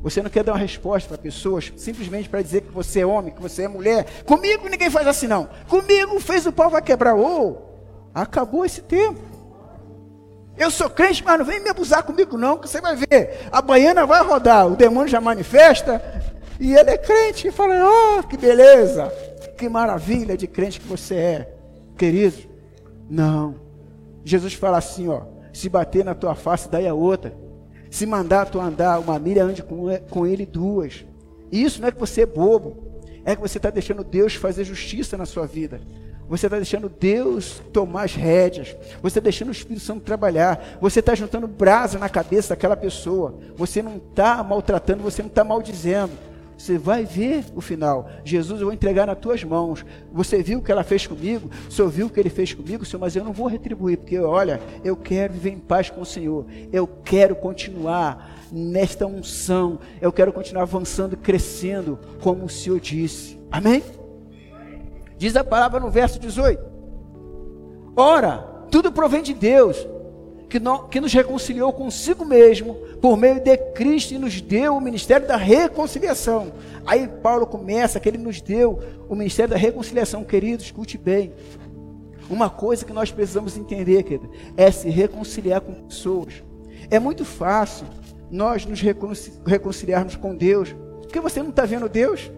Você 0.02 0.20
não 0.20 0.28
quer 0.28 0.42
dar 0.42 0.52
uma 0.52 0.58
resposta 0.58 1.08
para 1.08 1.18
pessoas 1.18 1.72
simplesmente 1.76 2.28
para 2.28 2.42
dizer 2.42 2.62
que 2.62 2.72
você 2.72 3.00
é 3.00 3.06
homem, 3.06 3.32
que 3.32 3.40
você 3.40 3.62
é 3.62 3.68
mulher. 3.68 4.04
Comigo 4.24 4.68
ninguém 4.68 4.90
faz 4.90 5.06
assim 5.06 5.28
não. 5.28 5.48
Comigo 5.68 6.18
fez 6.18 6.44
o 6.44 6.52
pau 6.52 6.68
vai 6.68 6.82
quebrar. 6.82 7.14
Ô, 7.14 7.50
oh, 7.50 7.56
acabou 8.12 8.64
esse 8.64 8.82
tempo. 8.82 9.20
Eu 10.56 10.70
sou 10.70 10.88
crente, 10.90 11.24
mas 11.24 11.38
não 11.38 11.44
vem 11.44 11.60
me 11.60 11.70
abusar 11.70 12.02
comigo 12.02 12.36
não, 12.36 12.58
que 12.58 12.68
você 12.68 12.80
vai 12.80 12.94
ver. 12.96 13.48
A 13.50 13.62
baiana 13.62 14.06
vai 14.06 14.22
rodar, 14.22 14.66
o 14.66 14.76
demônio 14.76 15.08
já 15.08 15.20
manifesta. 15.20 16.02
E 16.60 16.74
ele 16.74 16.90
é 16.90 16.98
crente 16.98 17.48
e 17.48 17.52
fala: 17.52 17.74
"Oh, 17.84 18.22
que 18.22 18.36
beleza! 18.36 19.12
Que 19.56 19.68
maravilha 19.68 20.36
de 20.36 20.46
crente 20.46 20.80
que 20.80 20.86
você 20.86 21.14
é". 21.14 21.54
Querido, 21.96 22.36
não. 23.08 23.54
Jesus 24.24 24.54
fala 24.54 24.78
assim, 24.78 25.08
ó: 25.08 25.22
"Se 25.52 25.68
bater 25.68 26.04
na 26.04 26.14
tua 26.14 26.34
face, 26.34 26.68
daí 26.68 26.86
a 26.86 26.94
outra". 26.94 27.34
Se 27.90 28.06
mandar 28.06 28.46
tu 28.46 28.58
andar 28.58 28.98
uma 28.98 29.18
milha, 29.18 29.44
ande 29.44 29.62
com, 29.62 29.86
com 30.08 30.26
ele 30.26 30.46
duas. 30.46 31.04
Isso 31.50 31.80
não 31.80 31.88
é 31.88 31.92
que 31.92 32.00
você 32.00 32.22
é 32.22 32.26
bobo, 32.26 33.02
é 33.22 33.36
que 33.36 33.42
você 33.42 33.58
está 33.58 33.68
deixando 33.68 34.02
Deus 34.02 34.34
fazer 34.34 34.64
justiça 34.64 35.18
na 35.18 35.26
sua 35.26 35.46
vida. 35.46 35.80
Você 36.32 36.46
está 36.46 36.56
deixando 36.56 36.88
Deus 36.88 37.60
tomar 37.74 38.04
as 38.04 38.14
rédeas. 38.14 38.74
Você 39.02 39.18
está 39.18 39.20
deixando 39.20 39.48
o 39.48 39.52
Espírito 39.52 39.84
Santo 39.84 40.00
trabalhar. 40.00 40.78
Você 40.80 41.00
está 41.00 41.14
juntando 41.14 41.46
brasa 41.46 41.98
na 41.98 42.08
cabeça 42.08 42.54
daquela 42.54 42.74
pessoa. 42.74 43.34
Você 43.54 43.82
não 43.82 43.98
está 43.98 44.42
maltratando, 44.42 45.02
você 45.02 45.20
não 45.20 45.28
está 45.28 45.44
maldizendo. 45.44 46.12
Você 46.56 46.78
vai 46.78 47.04
ver 47.04 47.44
o 47.54 47.60
final. 47.60 48.08
Jesus, 48.24 48.62
eu 48.62 48.68
vou 48.68 48.72
entregar 48.72 49.06
nas 49.06 49.18
tuas 49.18 49.44
mãos. 49.44 49.84
Você 50.10 50.42
viu 50.42 50.60
o 50.60 50.62
que 50.62 50.72
ela 50.72 50.82
fez 50.82 51.06
comigo? 51.06 51.50
O 51.68 51.70
Senhor 51.70 51.90
viu 51.90 52.06
o 52.06 52.10
que 52.10 52.18
ele 52.18 52.30
fez 52.30 52.54
comigo, 52.54 52.82
Senhor, 52.86 53.00
mas 53.00 53.14
eu 53.14 53.22
não 53.22 53.34
vou 53.34 53.46
retribuir, 53.46 53.98
porque 53.98 54.18
olha, 54.18 54.58
eu 54.82 54.96
quero 54.96 55.34
viver 55.34 55.50
em 55.50 55.58
paz 55.58 55.90
com 55.90 56.00
o 56.00 56.06
Senhor. 56.06 56.46
Eu 56.72 56.86
quero 56.86 57.36
continuar 57.36 58.40
nesta 58.50 59.06
unção. 59.06 59.78
Eu 60.00 60.10
quero 60.10 60.32
continuar 60.32 60.62
avançando 60.62 61.14
crescendo, 61.14 61.98
como 62.22 62.46
o 62.46 62.48
Senhor 62.48 62.80
disse. 62.80 63.38
Amém? 63.50 63.82
Diz 65.22 65.36
a 65.36 65.44
palavra 65.44 65.78
no 65.78 65.88
verso 65.88 66.18
18. 66.18 66.60
Ora, 67.94 68.38
tudo 68.72 68.90
provém 68.90 69.22
de 69.22 69.32
Deus 69.32 69.76
que, 70.50 70.58
que 70.90 71.00
nos 71.00 71.12
reconciliou 71.12 71.72
consigo 71.72 72.24
mesmo 72.24 72.74
por 73.00 73.16
meio 73.16 73.38
de 73.38 73.56
Cristo 73.56 74.14
e 74.14 74.18
nos 74.18 74.40
deu 74.40 74.76
o 74.76 74.80
ministério 74.80 75.24
da 75.28 75.36
reconciliação. 75.36 76.50
Aí 76.84 77.06
Paulo 77.06 77.46
começa 77.46 78.00
que 78.00 78.08
ele 78.08 78.18
nos 78.18 78.40
deu 78.40 78.80
o 79.08 79.14
ministério 79.14 79.52
da 79.52 79.56
reconciliação. 79.56 80.24
Querido, 80.24 80.60
escute 80.60 80.98
bem. 80.98 81.32
Uma 82.28 82.50
coisa 82.50 82.84
que 82.84 82.92
nós 82.92 83.12
precisamos 83.12 83.56
entender, 83.56 84.02
querido, 84.02 84.28
é 84.56 84.72
se 84.72 84.90
reconciliar 84.90 85.60
com 85.60 85.72
pessoas. 85.84 86.42
É 86.90 86.98
muito 86.98 87.24
fácil 87.24 87.86
nós 88.28 88.66
nos 88.66 88.80
reconciliarmos 89.46 90.16
com 90.16 90.34
Deus, 90.34 90.74
porque 91.02 91.20
você 91.20 91.40
não 91.40 91.50
está 91.50 91.64
vendo 91.64 91.88
Deus. 91.88 92.28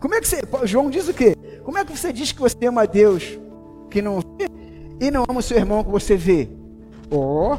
Como 0.00 0.14
é 0.14 0.20
que 0.20 0.28
você. 0.28 0.40
João 0.64 0.90
diz 0.90 1.08
o 1.08 1.14
quê? 1.14 1.34
Como 1.64 1.76
é 1.76 1.84
que 1.84 1.96
você 1.96 2.12
diz 2.12 2.32
que 2.32 2.40
você 2.40 2.56
ama 2.66 2.86
Deus 2.86 3.38
que 3.90 4.00
não 4.00 4.20
vê 4.20 4.48
e 5.00 5.10
não 5.10 5.24
ama 5.28 5.40
o 5.40 5.42
seu 5.42 5.56
irmão 5.56 5.82
que 5.82 5.90
você 5.90 6.16
vê? 6.16 6.48
Ó, 7.10 7.54
oh, 7.54 7.58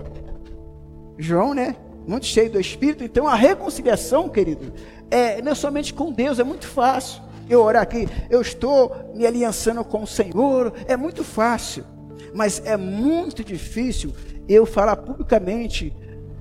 João, 1.18 1.54
né? 1.54 1.76
Muito 2.08 2.26
cheio 2.26 2.50
do 2.50 2.60
Espírito. 2.60 3.04
Então 3.04 3.28
a 3.28 3.36
reconciliação, 3.36 4.30
querido, 4.30 4.74
é 5.12 5.42
não 5.42 5.52
é 5.52 5.56
somente 5.56 5.94
com 5.94 6.12
Deus, 6.12 6.40
é 6.40 6.44
muito 6.44 6.68
fácil. 6.68 7.22
Eu 7.50 7.62
orar 7.62 7.82
aqui, 7.82 8.08
eu 8.30 8.42
estou 8.42 8.96
me 9.16 9.26
aliançando 9.26 9.84
com 9.84 10.04
o 10.04 10.08
Senhor, 10.08 10.72
é 10.88 10.96
muito 10.96 11.24
fácil. 11.24 11.84
Mas 12.34 12.62
é 12.64 12.78
muito 12.78 13.44
difícil 13.44 14.14
eu 14.48 14.66
falar 14.66 14.96
publicamente 14.98 15.94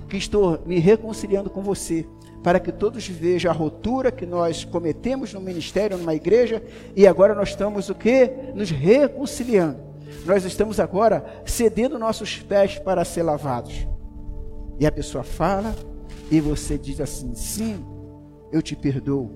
que 0.09 0.17
estou 0.17 0.61
me 0.65 0.79
reconciliando 0.79 1.51
com 1.51 1.63
você, 1.63 2.07
para 2.43 2.61
que 2.61 2.73
todos 2.73 3.07
vejam 3.09 3.51
a 3.51 3.55
rotura 3.55 4.13
que 4.13 4.25
nós 4.25 4.65
cometemos 4.65 5.35
no 5.35 5.41
ministério, 5.41 5.99
numa 5.99 6.15
igreja, 6.15 6.63
e 6.95 7.07
agora 7.07 7.35
nós 7.35 7.51
estamos 7.51 7.89
o 7.89 7.95
que? 7.95 8.31
Nos 8.55 8.71
reconciliando 8.71 9.89
nós 10.25 10.45
estamos 10.45 10.81
agora 10.81 11.43
cedendo 11.45 11.99
nossos 11.99 12.39
pés 12.39 12.79
para 12.79 13.05
ser 13.05 13.23
lavados. 13.23 13.87
E 14.79 14.87
a 14.87 14.93
pessoa 14.93 15.25
fala, 15.25 15.75
e 16.31 16.41
você 16.41 16.79
diz 16.79 17.01
assim: 17.01 17.35
sim, 17.35 17.85
eu 18.53 18.63
te 18.63 18.77
perdoo. 18.77 19.31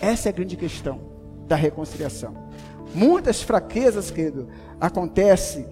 Essa 0.00 0.28
é 0.28 0.30
a 0.30 0.32
grande 0.32 0.56
questão 0.56 1.00
da 1.46 1.56
reconciliação. 1.56 2.34
Muitas 2.94 3.42
fraquezas, 3.42 4.10
querido, 4.10 4.48
acontecem 4.80 5.66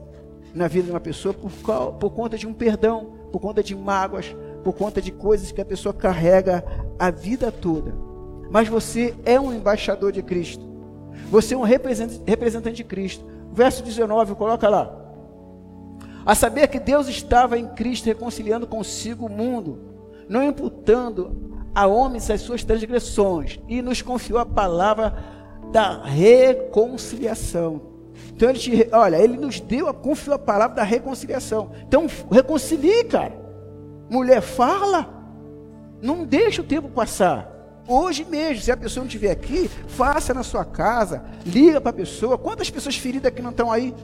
na 0.55 0.69
vida 0.69 0.87
de 0.87 0.91
uma 0.91 1.01
pessoa 1.01 1.35
por, 1.35 1.51
por 1.95 2.11
conta 2.11 2.37
de 2.37 2.47
um 2.47 2.53
perdão, 2.53 3.13
por 3.31 3.41
conta 3.41 3.63
de 3.63 3.75
mágoas, 3.75 4.35
por 4.63 4.73
conta 4.75 5.01
de 5.01 5.11
coisas 5.11 5.53
que 5.53 5.61
a 5.61 5.65
pessoa 5.65 5.93
carrega 5.93 6.65
a 6.99 7.11
vida 7.11 7.51
toda. 7.51 7.95
Mas 8.51 8.69
você 8.69 9.15
é 9.25 9.41
um 9.41 9.53
embaixador 9.53 10.13
de 10.13 10.23
Cristo. 10.23 10.65
Você 11.31 11.55
é 11.55 11.57
um 11.57 11.63
representante 11.63 12.77
de 12.77 12.85
Cristo. 12.85 13.25
Verso 13.53 13.83
19, 13.83 14.35
coloca 14.35 14.69
lá. 14.69 14.99
A 16.25 16.35
saber 16.35 16.69
que 16.69 16.79
Deus 16.79 17.09
estava 17.09 17.59
em 17.59 17.67
Cristo 17.69 18.07
reconciliando 18.07 18.67
consigo 18.67 19.27
o 19.27 19.31
mundo, 19.31 19.79
não 20.29 20.43
imputando 20.43 21.67
a 21.75 21.87
homens 21.87 22.31
as 22.31 22.43
suas 22.43 22.63
transgressões, 22.63 23.59
e 23.67 23.83
nos 23.83 24.03
confiou 24.03 24.39
a 24.39 24.47
palavra 24.47 25.17
da 25.73 26.05
reconciliação. 26.05 27.81
Então 28.35 28.51
ele 28.51 28.59
te, 28.59 28.89
olha, 28.93 29.17
ele 29.17 29.37
nos 29.37 29.59
deu, 29.59 29.89
a, 29.89 29.95
confiou 29.95 30.37
a 30.37 30.39
palavra 30.39 30.77
da 30.77 30.83
reconciliação. 30.83 31.71
Então 31.87 32.07
reconcilie, 32.31 33.05
cara. 33.05 33.42
Mulher, 34.13 34.43
fala. 34.43 35.09
Não 36.03 36.27
deixa 36.27 36.61
o 36.61 36.65
tempo 36.65 36.91
passar. 36.91 37.51
Hoje 37.89 38.27
mesmo, 38.29 38.63
se 38.63 38.71
a 38.71 38.77
pessoa 38.77 39.03
não 39.03 39.07
estiver 39.07 39.31
aqui, 39.31 39.71
faça 39.89 40.35
na 40.35 40.43
sua 40.43 40.67
casa, 40.67 41.25
liga 41.47 41.81
para 41.81 41.89
a 41.89 41.95
pessoa. 41.95 42.37
Quantas 42.37 42.69
pessoas 42.69 42.95
feridas 42.95 43.33
que 43.33 43.41
não 43.41 43.53
estão 43.53 43.73
aí? 43.73 43.95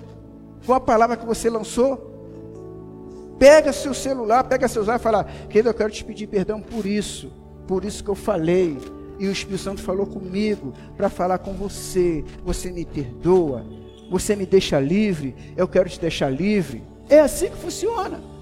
Com 0.65 0.73
a 0.73 0.81
palavra 0.81 1.15
que 1.15 1.27
você 1.27 1.51
lançou? 1.51 3.37
Pega 3.39 3.71
seu 3.71 3.93
celular, 3.93 4.45
pega 4.45 4.67
seu 4.67 4.83
celular 4.83 4.99
e 4.99 5.03
fala, 5.03 5.25
querido, 5.25 5.69
eu 5.69 5.75
quero 5.75 5.91
te 5.91 6.03
pedir 6.03 6.27
perdão 6.27 6.63
por 6.63 6.87
isso, 6.87 7.31
por 7.67 7.85
isso 7.85 8.03
que 8.03 8.09
eu 8.09 8.15
falei. 8.15 8.79
E 9.19 9.29
o 9.29 9.31
Espírito 9.31 9.63
Santo 9.63 9.83
falou 9.83 10.07
comigo 10.07 10.73
para 10.97 11.11
falar 11.11 11.37
com 11.39 11.53
você. 11.53 12.25
Você 12.47 12.73
me 12.73 12.87
perdoa, 12.87 13.63
você 14.11 14.35
me 14.35 14.47
deixa 14.47 14.81
livre, 14.81 15.37
eu 15.55 15.69
quero 15.69 15.91
te 15.91 16.01
deixar 16.01 16.31
livre. 16.31 16.83
É 17.11 17.21
assim 17.21 17.51
que 17.51 17.57
funciona. 17.59 18.38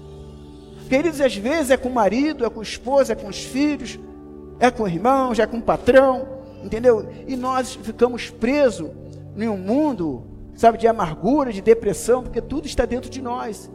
Queridos, 0.87 1.19
às 1.19 1.35
vezes 1.35 1.69
é 1.69 1.77
com 1.77 1.89
o 1.89 1.93
marido, 1.93 2.45
é 2.45 2.49
com 2.49 2.61
a 2.61 2.63
esposa, 2.63 3.13
é 3.13 3.15
com 3.15 3.27
os 3.27 3.43
filhos, 3.43 3.99
é 4.59 4.71
com 4.71 4.83
o 4.83 4.87
irmão, 4.87 5.35
já 5.35 5.43
é 5.43 5.47
com 5.47 5.57
o 5.57 5.61
patrão, 5.61 6.27
entendeu? 6.63 7.07
E 7.27 7.35
nós 7.35 7.75
ficamos 7.75 8.29
presos 8.29 8.89
em 9.35 9.47
um 9.49 9.57
mundo, 9.57 10.23
sabe, 10.55 10.77
de 10.77 10.87
amargura, 10.87 11.51
de 11.51 11.61
depressão, 11.61 12.23
porque 12.23 12.41
tudo 12.41 12.65
está 12.65 12.85
dentro 12.85 13.09
de 13.09 13.21
nós. 13.21 13.69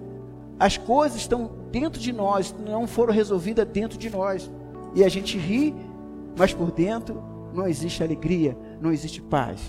As 0.59 0.77
coisas 0.79 1.19
estão 1.19 1.51
dentro 1.71 2.01
de 2.01 2.13
nós, 2.13 2.55
não 2.67 2.87
foram 2.87 3.13
resolvidas 3.13 3.67
dentro 3.69 3.99
de 3.99 4.09
nós. 4.09 4.51
E 4.95 5.05
a 5.05 5.09
gente 5.09 5.37
ri, 5.37 5.75
mas 6.37 6.55
por 6.55 6.71
dentro 6.71 7.23
não 7.53 7.67
existe 7.67 8.03
alegria, 8.03 8.57
não 8.81 8.91
existe 8.91 9.21
paz. 9.21 9.61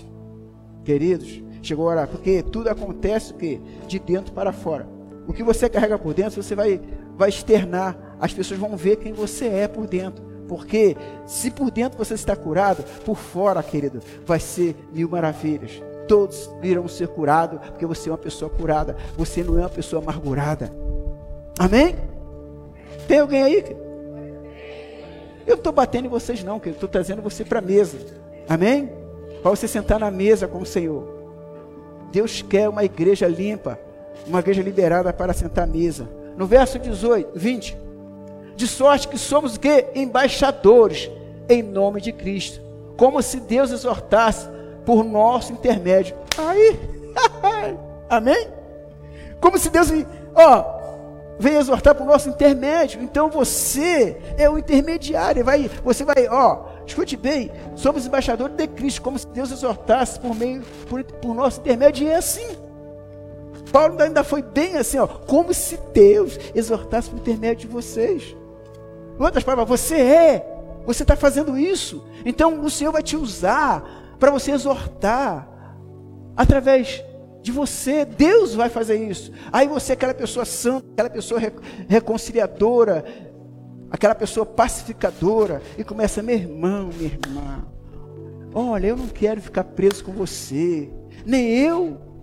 Queridos, 0.82 1.42
chegou 1.62 1.88
a 1.88 1.92
hora, 1.92 2.06
porque 2.06 2.42
tudo 2.42 2.68
acontece 2.68 3.32
o 3.32 3.36
quê? 3.36 3.60
De 3.86 3.98
dentro 3.98 4.32
para 4.32 4.52
fora. 4.52 4.93
O 5.26 5.32
que 5.32 5.42
você 5.42 5.68
carrega 5.68 5.98
por 5.98 6.14
dentro, 6.14 6.42
você 6.42 6.54
vai, 6.54 6.80
vai 7.16 7.28
externar. 7.28 7.96
As 8.20 8.32
pessoas 8.32 8.60
vão 8.60 8.76
ver 8.76 8.96
quem 8.96 9.12
você 9.12 9.46
é 9.46 9.68
por 9.68 9.86
dentro. 9.86 10.24
Porque 10.48 10.96
se 11.26 11.50
por 11.50 11.70
dentro 11.70 11.96
você 11.96 12.14
está 12.14 12.36
curado, 12.36 12.84
por 13.04 13.16
fora, 13.16 13.62
querido, 13.62 14.00
vai 14.26 14.38
ser 14.38 14.76
mil 14.92 15.08
maravilhas. 15.08 15.82
Todos 16.06 16.50
irão 16.62 16.86
ser 16.86 17.08
curados, 17.08 17.58
porque 17.70 17.86
você 17.86 18.10
é 18.10 18.12
uma 18.12 18.18
pessoa 18.18 18.50
curada. 18.50 18.96
Você 19.16 19.42
não 19.42 19.58
é 19.58 19.62
uma 19.62 19.70
pessoa 19.70 20.02
amargurada. 20.02 20.70
Amém? 21.58 21.96
Tem 23.08 23.20
alguém 23.20 23.42
aí? 23.42 23.64
Eu 25.46 25.52
não 25.52 25.54
estou 25.56 25.72
batendo 25.72 26.06
em 26.06 26.10
vocês, 26.10 26.42
não, 26.42 26.58
que 26.58 26.70
eu 26.70 26.72
estou 26.72 26.88
trazendo 26.88 27.22
você 27.22 27.44
para 27.44 27.58
a 27.58 27.62
mesa. 27.62 27.98
Amém? 28.48 28.90
Para 29.42 29.50
você 29.50 29.68
sentar 29.68 29.98
na 29.98 30.10
mesa 30.10 30.46
com 30.46 30.60
o 30.60 30.66
Senhor. 30.66 31.06
Deus 32.10 32.42
quer 32.42 32.68
uma 32.68 32.84
igreja 32.84 33.26
limpa, 33.26 33.78
uma 34.26 34.40
igreja 34.40 34.62
liberada 34.62 35.12
para 35.12 35.32
sentar 35.32 35.64
à 35.64 35.66
mesa. 35.66 36.08
No 36.36 36.46
verso 36.46 36.78
18, 36.78 37.30
20 37.34 37.84
de 38.56 38.68
sorte 38.68 39.08
que 39.08 39.18
somos 39.18 39.56
o 39.56 39.60
quê? 39.60 39.86
Embaixadores 39.94 41.10
em 41.48 41.62
nome 41.62 42.00
de 42.00 42.12
Cristo. 42.12 42.60
Como 42.96 43.20
se 43.22 43.40
Deus 43.40 43.70
exortasse 43.70 44.48
por 44.86 45.04
nosso 45.04 45.52
intermédio. 45.52 46.16
Aí, 46.38 46.78
amém? 48.08 48.48
Como 49.40 49.58
se 49.58 49.68
Deus, 49.68 49.88
ó, 50.34 50.64
veio 51.38 51.58
exortar 51.58 51.94
por 51.94 52.06
nosso 52.06 52.28
intermédio. 52.28 53.02
Então 53.02 53.28
você 53.28 54.16
é 54.38 54.48
o 54.48 54.56
intermediário. 54.56 55.44
Vai, 55.44 55.68
você 55.82 56.04
vai, 56.04 56.28
ó, 56.28 56.66
escute 56.86 57.16
bem, 57.16 57.50
somos 57.74 58.06
embaixadores 58.06 58.56
de 58.56 58.66
Cristo, 58.68 59.02
como 59.02 59.18
se 59.18 59.26
Deus 59.28 59.50
exortasse 59.50 60.18
por 60.20 60.34
meio, 60.34 60.62
por, 60.88 61.02
por 61.02 61.34
nosso 61.34 61.60
intermédio. 61.60 62.06
E 62.06 62.10
é 62.10 62.16
assim. 62.16 62.63
Paulo 63.74 64.00
ainda 64.00 64.22
foi 64.22 64.40
bem 64.40 64.76
assim, 64.76 64.98
ó, 64.98 65.06
como 65.08 65.52
se 65.52 65.76
Deus 65.92 66.38
exortasse 66.54 67.10
por 67.10 67.18
intermédio 67.18 67.66
de 67.66 67.74
vocês. 67.74 68.36
Em 69.18 69.20
outras 69.20 69.42
palavras, 69.42 69.80
você 69.80 69.96
é. 69.96 70.46
Você 70.86 71.02
está 71.02 71.16
fazendo 71.16 71.58
isso. 71.58 72.04
Então 72.24 72.60
o 72.62 72.70
Senhor 72.70 72.92
vai 72.92 73.02
te 73.02 73.16
usar 73.16 74.14
para 74.20 74.30
você 74.30 74.52
exortar 74.52 75.48
através 76.36 77.02
de 77.42 77.50
você. 77.50 78.04
Deus 78.04 78.54
vai 78.54 78.68
fazer 78.68 78.94
isso. 78.94 79.32
Aí 79.52 79.66
você 79.66 79.90
é 79.90 79.94
aquela 79.94 80.14
pessoa 80.14 80.44
santa, 80.44 80.86
aquela 80.92 81.10
pessoa 81.10 81.40
reconciliadora, 81.88 83.04
aquela 83.90 84.14
pessoa 84.14 84.46
pacificadora 84.46 85.60
e 85.76 85.82
começa, 85.82 86.22
meu 86.22 86.36
irmão, 86.36 86.90
minha 86.96 87.10
irmã. 87.10 87.66
Olha, 88.54 88.86
eu 88.86 88.96
não 88.96 89.08
quero 89.08 89.40
ficar 89.42 89.64
preso 89.64 90.04
com 90.04 90.12
você. 90.12 90.88
Nem 91.26 91.58
eu 91.58 92.13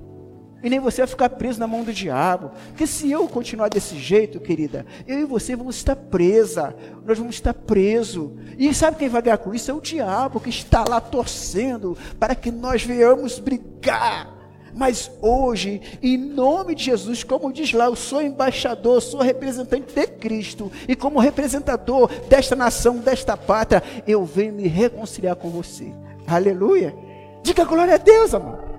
e 0.64 0.70
nem 0.70 0.80
você 0.80 1.02
vai 1.02 1.08
ficar 1.08 1.30
preso 1.30 1.60
na 1.60 1.68
mão 1.68 1.84
do 1.84 1.94
diabo. 1.94 2.52
Porque 2.68 2.86
se 2.86 3.10
eu 3.10 3.28
continuar 3.28 3.70
desse 3.70 3.98
jeito, 3.98 4.40
querida, 4.40 4.86
eu 5.08 5.20
e 5.20 5.26
você 5.26 5.56
vamos 5.56 5.78
estar 5.78 5.96
presa. 5.96 6.76
Nós 7.06 7.18
vamos 7.18 7.36
estar 7.36 7.54
presos. 7.54 8.32
E 8.58 8.74
sabe 8.74 8.98
quem 8.98 9.10
vai 9.10 9.22
ganhar 9.22 9.38
com 9.38 9.54
isso? 9.54 9.72
É 9.72 9.74
o 9.74 9.82
diabo 9.82 10.40
que 10.40 10.50
está 10.50 10.84
lá 10.88 11.02
torcendo 11.02 11.98
para 12.20 12.36
que 12.36 12.52
nós 12.52 12.84
venhamos 12.84 13.40
brigar. 13.40 14.42
Mas 14.74 15.12
hoje, 15.22 15.82
em 16.02 16.18
nome 16.18 16.76
de 16.76 16.86
Jesus, 16.86 17.24
como 17.24 17.52
diz 17.52 17.74
lá, 17.74 17.86
eu 17.86 17.96
sou 17.96 18.22
embaixador, 18.22 19.02
sou 19.02 19.22
representante 19.22 19.94
de 19.94 20.08
Cristo. 20.08 20.72
E 20.88 20.96
como 20.96 21.20
representador 21.20 22.10
desta 22.30 22.56
nação, 22.56 22.98
desta 22.98 23.36
pátria, 23.36 23.84
eu 24.08 24.24
venho 24.24 24.54
me 24.54 24.68
reconciliar 24.68 25.36
com 25.36 25.50
você. 25.50 25.92
Aleluia. 26.26 26.96
Diga 27.44 27.66
glória 27.66 27.96
a 27.96 27.98
Deus, 27.98 28.34
amor. 28.34 28.71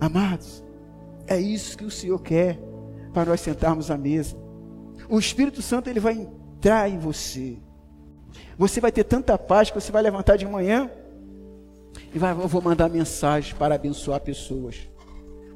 Amados, 0.00 0.64
é 1.26 1.38
isso 1.38 1.76
que 1.76 1.84
o 1.84 1.90
Senhor 1.90 2.18
quer 2.20 2.58
para 3.12 3.26
nós 3.26 3.40
sentarmos 3.40 3.90
à 3.90 3.98
mesa. 3.98 4.36
O 5.08 5.18
Espírito 5.18 5.60
Santo 5.60 5.90
ele 5.90 6.00
vai 6.00 6.14
entrar 6.14 6.88
em 6.88 6.98
você. 6.98 7.58
Você 8.56 8.80
vai 8.80 8.90
ter 8.90 9.04
tanta 9.04 9.36
paz 9.36 9.70
que 9.70 9.80
você 9.80 9.92
vai 9.92 10.02
levantar 10.02 10.36
de 10.36 10.46
manhã 10.46 10.90
e 12.14 12.18
vai, 12.18 12.32
vou 12.34 12.62
mandar 12.62 12.88
mensagem 12.88 13.54
para 13.54 13.74
abençoar 13.74 14.20
pessoas. 14.20 14.88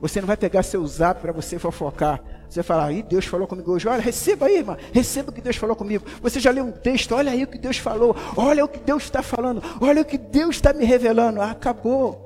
Você 0.00 0.20
não 0.20 0.26
vai 0.26 0.36
pegar 0.36 0.62
seu 0.62 0.86
zap 0.86 1.20
para 1.20 1.32
você 1.32 1.58
fofocar. 1.58 2.22
Você 2.48 2.56
vai 2.60 2.64
falar, 2.64 2.84
aí 2.86 3.02
Deus 3.02 3.24
falou 3.24 3.46
comigo 3.46 3.72
hoje. 3.72 3.88
Olha, 3.88 4.02
receba 4.02 4.46
aí, 4.46 4.58
irmã. 4.58 4.76
Receba 4.92 5.30
o 5.30 5.32
que 5.32 5.40
Deus 5.40 5.56
falou 5.56 5.74
comigo. 5.74 6.04
Você 6.20 6.38
já 6.38 6.50
leu 6.50 6.64
um 6.64 6.72
texto, 6.72 7.14
olha 7.14 7.32
aí 7.32 7.42
o 7.42 7.46
que 7.46 7.58
Deus 7.58 7.78
falou. 7.78 8.14
Olha 8.36 8.64
o 8.64 8.68
que 8.68 8.78
Deus 8.78 9.04
está 9.04 9.22
falando. 9.22 9.62
Olha 9.80 10.02
o 10.02 10.04
que 10.04 10.18
Deus 10.18 10.56
está 10.56 10.72
me 10.72 10.84
revelando. 10.84 11.40
Ah, 11.40 11.52
acabou. 11.52 12.23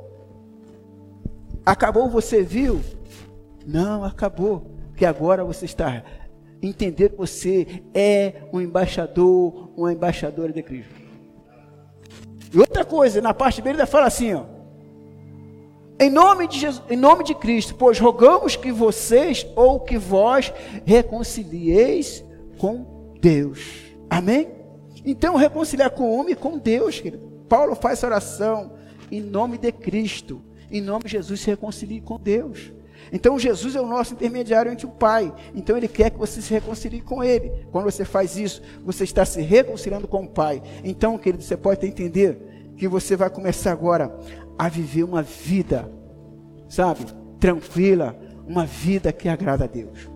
Acabou, 1.68 2.08
você 2.08 2.42
viu? 2.42 2.80
Não, 3.66 4.02
acabou. 4.02 4.70
Porque 4.88 5.04
agora 5.04 5.44
você 5.44 5.66
está 5.66 6.02
entendendo 6.62 7.10
que 7.10 7.18
você 7.18 7.82
é 7.92 8.44
um 8.54 8.58
embaixador, 8.58 9.70
uma 9.76 9.92
embaixadora 9.92 10.50
de 10.50 10.62
Cristo. 10.62 10.94
E 12.54 12.58
outra 12.58 12.86
coisa, 12.86 13.20
na 13.20 13.34
parte 13.34 13.60
B 13.60 13.68
ele 13.68 13.84
fala 13.84 14.06
assim, 14.06 14.32
ó. 14.32 14.44
Em 16.00 16.08
nome 16.08 16.48
de 16.48 16.58
Jesus, 16.58 16.82
em 16.88 16.96
nome 16.96 17.22
de 17.22 17.34
Cristo, 17.34 17.74
pois 17.74 18.00
rogamos 18.00 18.56
que 18.56 18.72
vocês 18.72 19.46
ou 19.54 19.78
que 19.78 19.98
vós 19.98 20.50
reconcilieis 20.86 22.24
com 22.56 23.12
Deus. 23.20 23.92
Amém? 24.08 24.48
Então 25.04 25.36
reconciliar 25.36 25.90
com 25.90 26.04
o 26.04 26.18
homem 26.18 26.32
e 26.32 26.36
com 26.36 26.56
Deus, 26.56 26.98
querido. 26.98 27.28
Paulo 27.46 27.74
faz 27.74 27.98
essa 27.98 28.06
oração 28.06 28.72
em 29.12 29.20
nome 29.20 29.58
de 29.58 29.70
Cristo. 29.70 30.47
Em 30.70 30.80
nome 30.80 31.04
de 31.04 31.10
Jesus, 31.10 31.40
se 31.40 31.46
reconcilie 31.50 32.00
com 32.00 32.18
Deus. 32.18 32.72
Então 33.12 33.38
Jesus 33.38 33.74
é 33.74 33.80
o 33.80 33.86
nosso 33.86 34.14
intermediário 34.14 34.70
entre 34.70 34.86
o 34.86 34.90
Pai. 34.90 35.32
Então 35.54 35.76
Ele 35.76 35.88
quer 35.88 36.10
que 36.10 36.18
você 36.18 36.42
se 36.42 36.52
reconcilie 36.52 37.00
com 37.00 37.22
Ele. 37.22 37.50
Quando 37.70 37.84
você 37.84 38.04
faz 38.04 38.36
isso, 38.36 38.62
você 38.84 39.04
está 39.04 39.24
se 39.24 39.40
reconciliando 39.40 40.06
com 40.06 40.24
o 40.24 40.28
Pai. 40.28 40.62
Então, 40.84 41.16
querido, 41.16 41.42
você 41.42 41.56
pode 41.56 41.86
entender 41.86 42.72
que 42.76 42.86
você 42.86 43.16
vai 43.16 43.30
começar 43.30 43.72
agora 43.72 44.14
a 44.58 44.68
viver 44.68 45.04
uma 45.04 45.22
vida, 45.22 45.90
sabe, 46.68 47.06
tranquila, 47.40 48.18
uma 48.46 48.66
vida 48.66 49.12
que 49.12 49.28
agrada 49.28 49.64
a 49.64 49.68
Deus. 49.68 50.08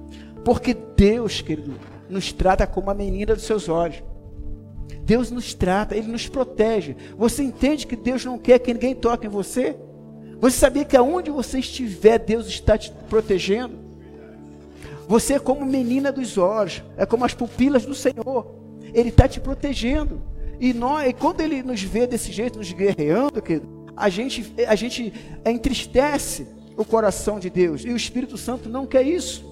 Porque 0.45 0.75
Deus, 0.75 1.41
querido, 1.41 1.75
nos 2.09 2.33
trata 2.33 2.67
como 2.67 2.91
a 2.91 2.95
menina 2.95 3.35
dos 3.35 3.45
seus 3.45 3.69
olhos. 3.69 4.03
Deus 5.05 5.31
nos 5.31 5.55
trata, 5.55 5.97
Ele 5.97 6.09
nos 6.09 6.29
protege. 6.29 6.97
Você 7.17 7.43
entende 7.43 7.87
que 7.87 7.97
Deus 7.97 8.25
não 8.25 8.39
quer 8.39 8.59
que 8.59 8.73
ninguém 8.73 8.95
toque 8.95 9.27
em 9.27 9.31
você? 9.31 9.77
Você 10.43 10.57
sabia 10.57 10.85
que 10.85 10.97
aonde 10.97 11.31
você 11.31 11.61
estiver, 11.61 12.19
Deus 12.19 12.49
está 12.49 12.77
te 12.77 12.91
protegendo? 13.09 13.77
Você 15.07 15.35
é 15.35 15.39
como 15.39 15.65
menina 15.65 16.11
dos 16.11 16.37
olhos, 16.37 16.83
é 16.97 17.07
como 17.07 17.25
as 17.25 17.33
pupilas 17.33 17.87
do 17.87 17.95
Senhor. 17.95 18.53
Ele 18.93 19.11
está 19.11 19.29
te 19.29 19.39
protegendo. 19.39 20.21
E 20.59 20.75
nós, 20.75 21.15
quando 21.17 21.43
ele 21.43 21.63
nos 21.63 21.81
vê 21.85 22.09
desse 22.09 22.33
jeito, 22.33 22.59
nos 22.59 22.73
guerreando, 22.73 23.41
querido, 23.41 23.69
a 23.97 24.09
gente, 24.09 24.53
a 24.67 24.75
gente 24.75 25.15
entristece 25.47 26.45
o 26.77 26.85
coração 26.85 27.39
de 27.39 27.49
Deus. 27.49 27.85
E 27.85 27.91
o 27.91 27.97
Espírito 27.97 28.37
Santo 28.37 28.69
não 28.69 28.85
quer 28.85 29.07
isso. 29.07 29.45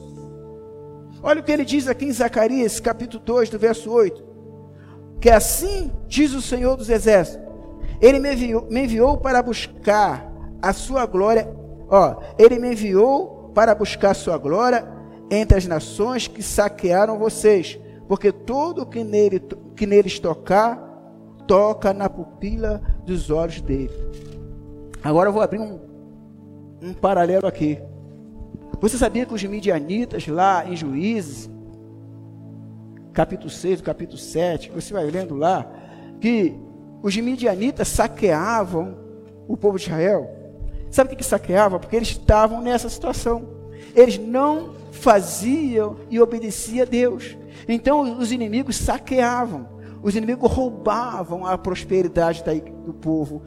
Olha 1.22 1.40
o 1.40 1.44
que 1.44 1.52
ele 1.52 1.64
diz 1.64 1.86
aqui 1.86 2.06
em 2.06 2.12
Zacarias, 2.12 2.80
capítulo 2.80 3.22
2, 3.24 3.48
do 3.48 3.60
verso 3.60 3.92
8. 3.92 4.24
Que 5.20 5.30
assim 5.30 5.92
diz 6.08 6.34
o 6.34 6.42
Senhor 6.42 6.76
dos 6.76 6.90
Exércitos: 6.90 7.46
Ele 8.00 8.18
me 8.18 8.32
enviou, 8.32 8.66
me 8.68 8.82
enviou 8.82 9.16
para 9.18 9.40
buscar 9.40 10.29
a 10.60 10.72
sua 10.72 11.06
glória. 11.06 11.48
Ó, 11.88 12.16
ele 12.38 12.58
me 12.58 12.72
enviou 12.72 13.50
para 13.54 13.74
buscar 13.74 14.10
a 14.10 14.14
sua 14.14 14.38
glória 14.38 14.86
entre 15.30 15.56
as 15.58 15.66
nações 15.66 16.26
que 16.26 16.42
saquearam 16.42 17.18
vocês, 17.18 17.78
porque 18.08 18.32
tudo 18.32 18.86
que 18.86 19.04
nele 19.04 19.40
que 19.76 19.86
neles 19.86 20.18
tocar 20.18 20.76
toca 21.46 21.92
na 21.92 22.08
pupila 22.08 22.80
dos 23.04 23.30
olhos 23.30 23.60
dele. 23.60 23.90
Agora 25.02 25.28
eu 25.28 25.32
vou 25.32 25.42
abrir 25.42 25.58
um, 25.58 25.80
um 26.82 26.92
paralelo 26.92 27.46
aqui. 27.46 27.80
Você 28.80 28.96
sabia 28.96 29.26
que 29.26 29.34
os 29.34 29.42
midianitas 29.44 30.26
lá 30.26 30.64
em 30.68 30.76
Juízes, 30.76 31.50
capítulo 33.12 33.50
6, 33.50 33.80
capítulo 33.80 34.18
7, 34.18 34.70
você 34.70 34.92
vai 34.92 35.04
lendo 35.10 35.34
lá, 35.34 35.70
que 36.20 36.54
os 37.02 37.16
midianitas 37.16 37.88
saqueavam 37.88 38.96
o 39.48 39.56
povo 39.56 39.78
de 39.78 39.84
Israel? 39.84 40.39
Sabe 40.90 41.14
o 41.14 41.16
que, 41.16 41.24
saqueava? 41.24 41.78
Porque 41.78 41.96
eles 41.96 42.08
estavam 42.08 42.60
nessa 42.60 42.88
situação. 42.88 43.48
Eles 43.94 44.18
não 44.18 44.74
faziam 44.90 45.96
e 46.10 46.20
obedeciam 46.20 46.82
a 46.82 46.88
Deus. 46.88 47.36
Então 47.68 48.18
os 48.18 48.32
inimigos 48.32 48.76
saqueavam. 48.76 49.68
Os 50.02 50.16
inimigos 50.16 50.50
roubavam 50.50 51.46
a 51.46 51.56
prosperidade 51.58 52.42
do 52.84 52.94
povo. 52.94 53.42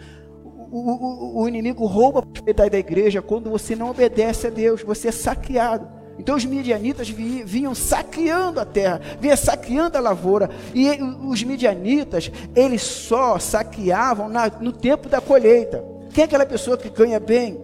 O, 0.72 1.40
o, 1.40 1.42
o, 1.42 1.48
inimigo 1.48 1.86
rouba 1.86 2.20
a 2.20 2.24
prosperidade 2.24 2.72
da 2.72 2.80
igreja 2.80 3.22
quando 3.22 3.50
você 3.50 3.76
não 3.76 3.92
obedece 3.92 4.48
a 4.48 4.50
Deus, 4.50 4.82
você 4.82 5.10
é 5.10 5.12
saqueado. 5.12 5.88
Então 6.18 6.36
os 6.36 6.46
midianitas 6.46 7.10
vinham 7.10 7.74
saqueando 7.74 8.60
a 8.60 8.66
terra, 8.66 9.02
vinham 9.20 9.38
saqueando 9.38 9.98
a 9.98 10.02
lavoura. 10.02 10.50
E 10.74 10.90
os 11.28 11.44
midianitas, 11.44 12.32
eles 12.56 12.82
só 12.82 13.40
saqueavam 13.40 14.30
na, 14.30 14.48
no 14.48 14.72
tempo 14.72 15.10
da 15.10 15.20
colheita. 15.20 15.93
Quem 16.14 16.22
é 16.22 16.26
aquela 16.26 16.46
pessoa 16.46 16.78
que 16.78 16.90
ganha 16.90 17.20
bem? 17.20 17.60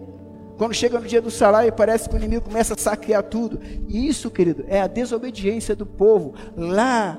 Quando 0.58 0.74
chega 0.74 0.98
no 0.98 1.06
dia 1.06 1.22
do 1.22 1.30
salário, 1.30 1.72
parece 1.72 2.08
que 2.08 2.14
o 2.14 2.18
inimigo 2.18 2.44
começa 2.44 2.74
a 2.74 2.76
saquear 2.76 3.22
tudo. 3.22 3.60
E 3.88 4.06
isso, 4.06 4.30
querido, 4.30 4.64
é 4.68 4.80
a 4.80 4.86
desobediência 4.86 5.74
do 5.74 5.86
povo 5.86 6.34
lá 6.56 7.18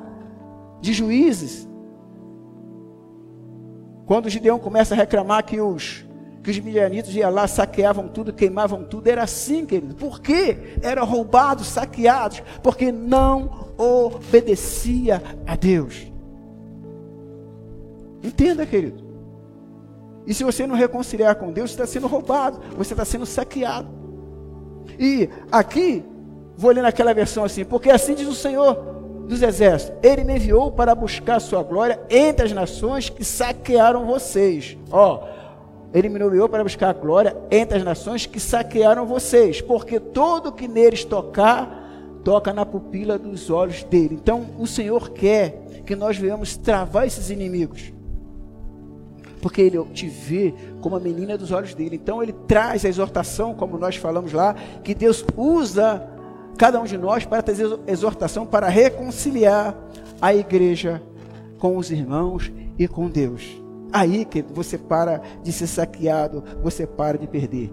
de 0.82 0.94
juízes. 0.94 1.68
Quando 4.06 4.26
o 4.26 4.30
Gideão 4.30 4.60
começa 4.60 4.94
a 4.94 4.98
reclamar 4.98 5.44
que 5.46 5.60
os 5.60 6.06
que 6.44 6.50
os 6.50 6.60
midianitas 6.60 7.14
iam 7.14 7.32
lá, 7.32 7.48
saqueavam 7.48 8.08
tudo, 8.08 8.34
queimavam 8.34 8.84
tudo, 8.84 9.08
era 9.08 9.22
assim, 9.24 9.64
querido. 9.64 9.94
Por 9.94 10.20
quê? 10.20 10.76
Eram 10.82 11.06
roubados, 11.06 11.68
saqueados, 11.68 12.42
porque 12.64 12.92
não 12.92 13.70
obedecia 13.78 15.22
a 15.46 15.56
Deus. 15.56 16.12
Entenda, 18.24 18.66
querido. 18.66 19.11
E 20.32 20.34
se 20.34 20.46
você 20.46 20.66
não 20.66 20.78
reconciliar 20.78 21.36
com 21.36 21.52
Deus, 21.52 21.72
está 21.72 21.86
sendo 21.86 22.08
roubado, 22.08 22.62
você 22.78 22.94
está 22.94 23.04
sendo 23.04 23.26
saqueado. 23.26 23.90
E 24.98 25.28
aqui, 25.52 26.06
vou 26.56 26.72
ler 26.72 26.82
naquela 26.82 27.14
versão 27.14 27.44
assim, 27.44 27.66
porque 27.66 27.90
assim 27.90 28.16
diz 28.16 28.30
o 28.30 28.34
Senhor 28.34 28.76
dos 29.28 29.42
exércitos: 29.42 29.94
Ele 30.02 30.24
me 30.24 30.38
enviou 30.38 30.72
para 30.72 30.96
buscar 30.96 31.42
sua 31.42 31.62
glória 31.62 32.00
entre 32.10 32.46
as 32.46 32.54
nações 32.54 33.10
que 33.10 33.26
saquearam 33.26 34.06
vocês. 34.06 34.78
Ó, 34.90 35.28
ele 35.94 36.08
me 36.08 36.18
enviou 36.18 36.48
para 36.48 36.64
buscar 36.64 36.92
a 36.92 36.94
glória 36.94 37.36
entre 37.52 37.80
as 37.80 37.84
nações 37.84 38.26
que 38.26 38.40
saquearam 38.40 39.06
vocês, 39.06 39.60
porque 39.60 40.00
todo 40.00 40.54
que 40.54 40.66
neles 40.66 41.04
tocar, 41.04 41.92
toca 42.24 42.54
na 42.54 42.66
pupila 42.66 43.20
dos 43.20 43.50
olhos 43.50 43.84
dele. 43.84 44.16
Então, 44.16 44.46
o 44.58 44.66
Senhor 44.66 45.10
quer 45.10 45.62
que 45.86 45.94
nós 45.94 46.16
venhamos 46.16 46.56
travar 46.56 47.06
esses 47.06 47.30
inimigos 47.30 47.92
porque 49.42 49.62
ele 49.62 49.84
te 49.94 50.08
vê 50.08 50.54
como 50.82 50.96
a 50.96 51.00
menina 51.00 51.38
dos 51.38 51.52
olhos 51.52 51.74
dele. 51.74 51.96
Então 51.96 52.22
ele 52.22 52.34
traz 52.48 52.86
a 52.86 52.90
exortação, 52.90 53.54
como 53.54 53.78
nós 53.78 53.96
falamos 53.96 54.32
lá, 54.32 54.56
que 54.84 54.94
Deus 54.94 55.26
usa 55.36 56.08
cada 56.58 56.80
um 56.80 56.84
de 56.84 56.98
nós 56.98 57.26
para 57.26 57.42
trazer 57.42 57.68
exortação 57.88 58.46
para 58.46 58.68
reconciliar 58.68 59.76
a 60.22 60.34
igreja 60.34 61.02
com 61.58 61.76
os 61.78 61.92
irmãos 61.92 62.52
e 62.78 62.88
com 62.88 63.10
Deus. 63.10 63.60
Aí 63.92 64.24
que 64.24 64.42
você 64.42 64.78
para 64.78 65.22
de 65.44 65.52
ser 65.52 65.68
saqueado, 65.68 66.44
você 66.62 66.86
para 66.86 67.18
de 67.18 67.28
perder. 67.28 67.72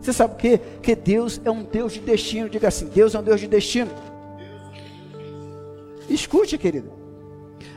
Você 0.00 0.12
sabe 0.12 0.34
o 0.34 0.36
que? 0.36 0.58
Que 0.82 0.96
Deus 0.96 1.40
é 1.44 1.50
um 1.50 1.62
Deus 1.62 1.92
de 1.92 2.00
destino. 2.00 2.48
Diga 2.48 2.68
assim: 2.68 2.86
Deus 2.86 3.14
é 3.14 3.18
um 3.18 3.22
Deus 3.22 3.40
de 3.40 3.46
destino. 3.46 3.90
Escute, 6.08 6.56
querido. 6.56 6.90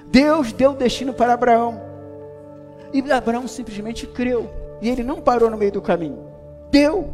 Deus 0.07 0.53
deu 0.53 0.73
destino 0.73 1.13
para 1.13 1.33
Abraão. 1.33 1.92
E 2.93 3.11
Abraão 3.11 3.47
simplesmente 3.47 4.05
creu. 4.05 4.49
E 4.81 4.87
ele 4.87 5.03
não 5.03 5.19
parou 5.19 5.49
no 5.49 5.57
meio 5.57 5.71
do 5.71 5.81
caminho. 5.81 6.27
Deu. 6.69 7.13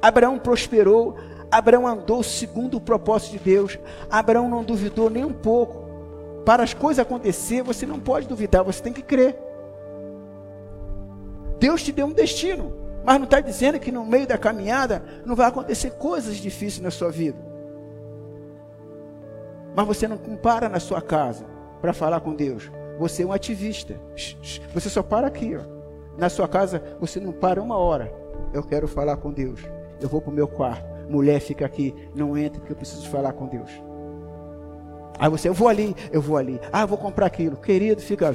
Abraão 0.00 0.38
prosperou. 0.38 1.16
Abraão 1.50 1.86
andou 1.86 2.22
segundo 2.22 2.78
o 2.78 2.80
propósito 2.80 3.32
de 3.32 3.38
Deus. 3.40 3.78
Abraão 4.10 4.48
não 4.48 4.64
duvidou 4.64 5.10
nem 5.10 5.24
um 5.24 5.32
pouco. 5.32 5.90
Para 6.44 6.62
as 6.62 6.72
coisas 6.72 7.00
acontecer, 7.00 7.62
você 7.62 7.84
não 7.84 8.00
pode 8.00 8.26
duvidar, 8.26 8.64
você 8.64 8.82
tem 8.82 8.92
que 8.92 9.02
crer. 9.02 9.38
Deus 11.58 11.82
te 11.82 11.92
deu 11.92 12.06
um 12.06 12.12
destino, 12.12 12.72
mas 13.04 13.18
não 13.18 13.24
está 13.24 13.40
dizendo 13.40 13.78
que 13.78 13.92
no 13.92 14.04
meio 14.06 14.26
da 14.26 14.38
caminhada 14.38 15.04
não 15.26 15.36
vai 15.36 15.46
acontecer 15.46 15.90
coisas 15.90 16.36
difíceis 16.36 16.80
na 16.80 16.90
sua 16.90 17.10
vida. 17.10 17.38
Mas 19.76 19.86
você 19.86 20.08
não 20.08 20.16
para 20.16 20.68
na 20.68 20.80
sua 20.80 21.02
casa 21.02 21.44
para 21.82 21.92
falar 21.92 22.20
com 22.20 22.34
Deus. 22.34 22.70
Você 23.00 23.22
é 23.22 23.26
um 23.26 23.32
ativista. 23.32 23.98
Você 24.74 24.90
só 24.90 25.02
para 25.02 25.26
aqui, 25.26 25.56
ó. 25.56 25.62
Na 26.18 26.28
sua 26.28 26.46
casa 26.46 26.82
você 27.00 27.18
não 27.18 27.32
para 27.32 27.62
uma 27.62 27.78
hora. 27.78 28.12
Eu 28.52 28.62
quero 28.62 28.86
falar 28.86 29.16
com 29.16 29.32
Deus. 29.32 29.62
Eu 30.02 30.06
vou 30.06 30.20
para 30.20 30.30
o 30.30 30.34
meu 30.34 30.46
quarto. 30.46 30.84
Mulher 31.08 31.40
fica 31.40 31.64
aqui, 31.64 31.94
não 32.14 32.36
entra 32.36 32.60
porque 32.60 32.74
eu 32.74 32.76
preciso 32.76 33.08
falar 33.08 33.32
com 33.32 33.46
Deus. 33.46 33.70
Aí 35.18 35.30
você, 35.30 35.48
eu 35.48 35.54
vou 35.54 35.66
ali, 35.66 35.96
eu 36.12 36.20
vou 36.20 36.36
ali. 36.36 36.60
Ah, 36.70 36.82
eu 36.82 36.86
vou 36.86 36.98
comprar 36.98 37.24
aquilo. 37.24 37.56
Querido, 37.56 38.02
fica, 38.02 38.34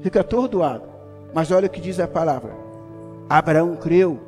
fica 0.00 0.20
atordoado. 0.20 0.88
Mas 1.34 1.50
olha 1.50 1.66
o 1.66 1.70
que 1.70 1.82
diz 1.82 2.00
a 2.00 2.08
palavra. 2.08 2.54
Abraão 3.28 3.76
creu, 3.76 4.18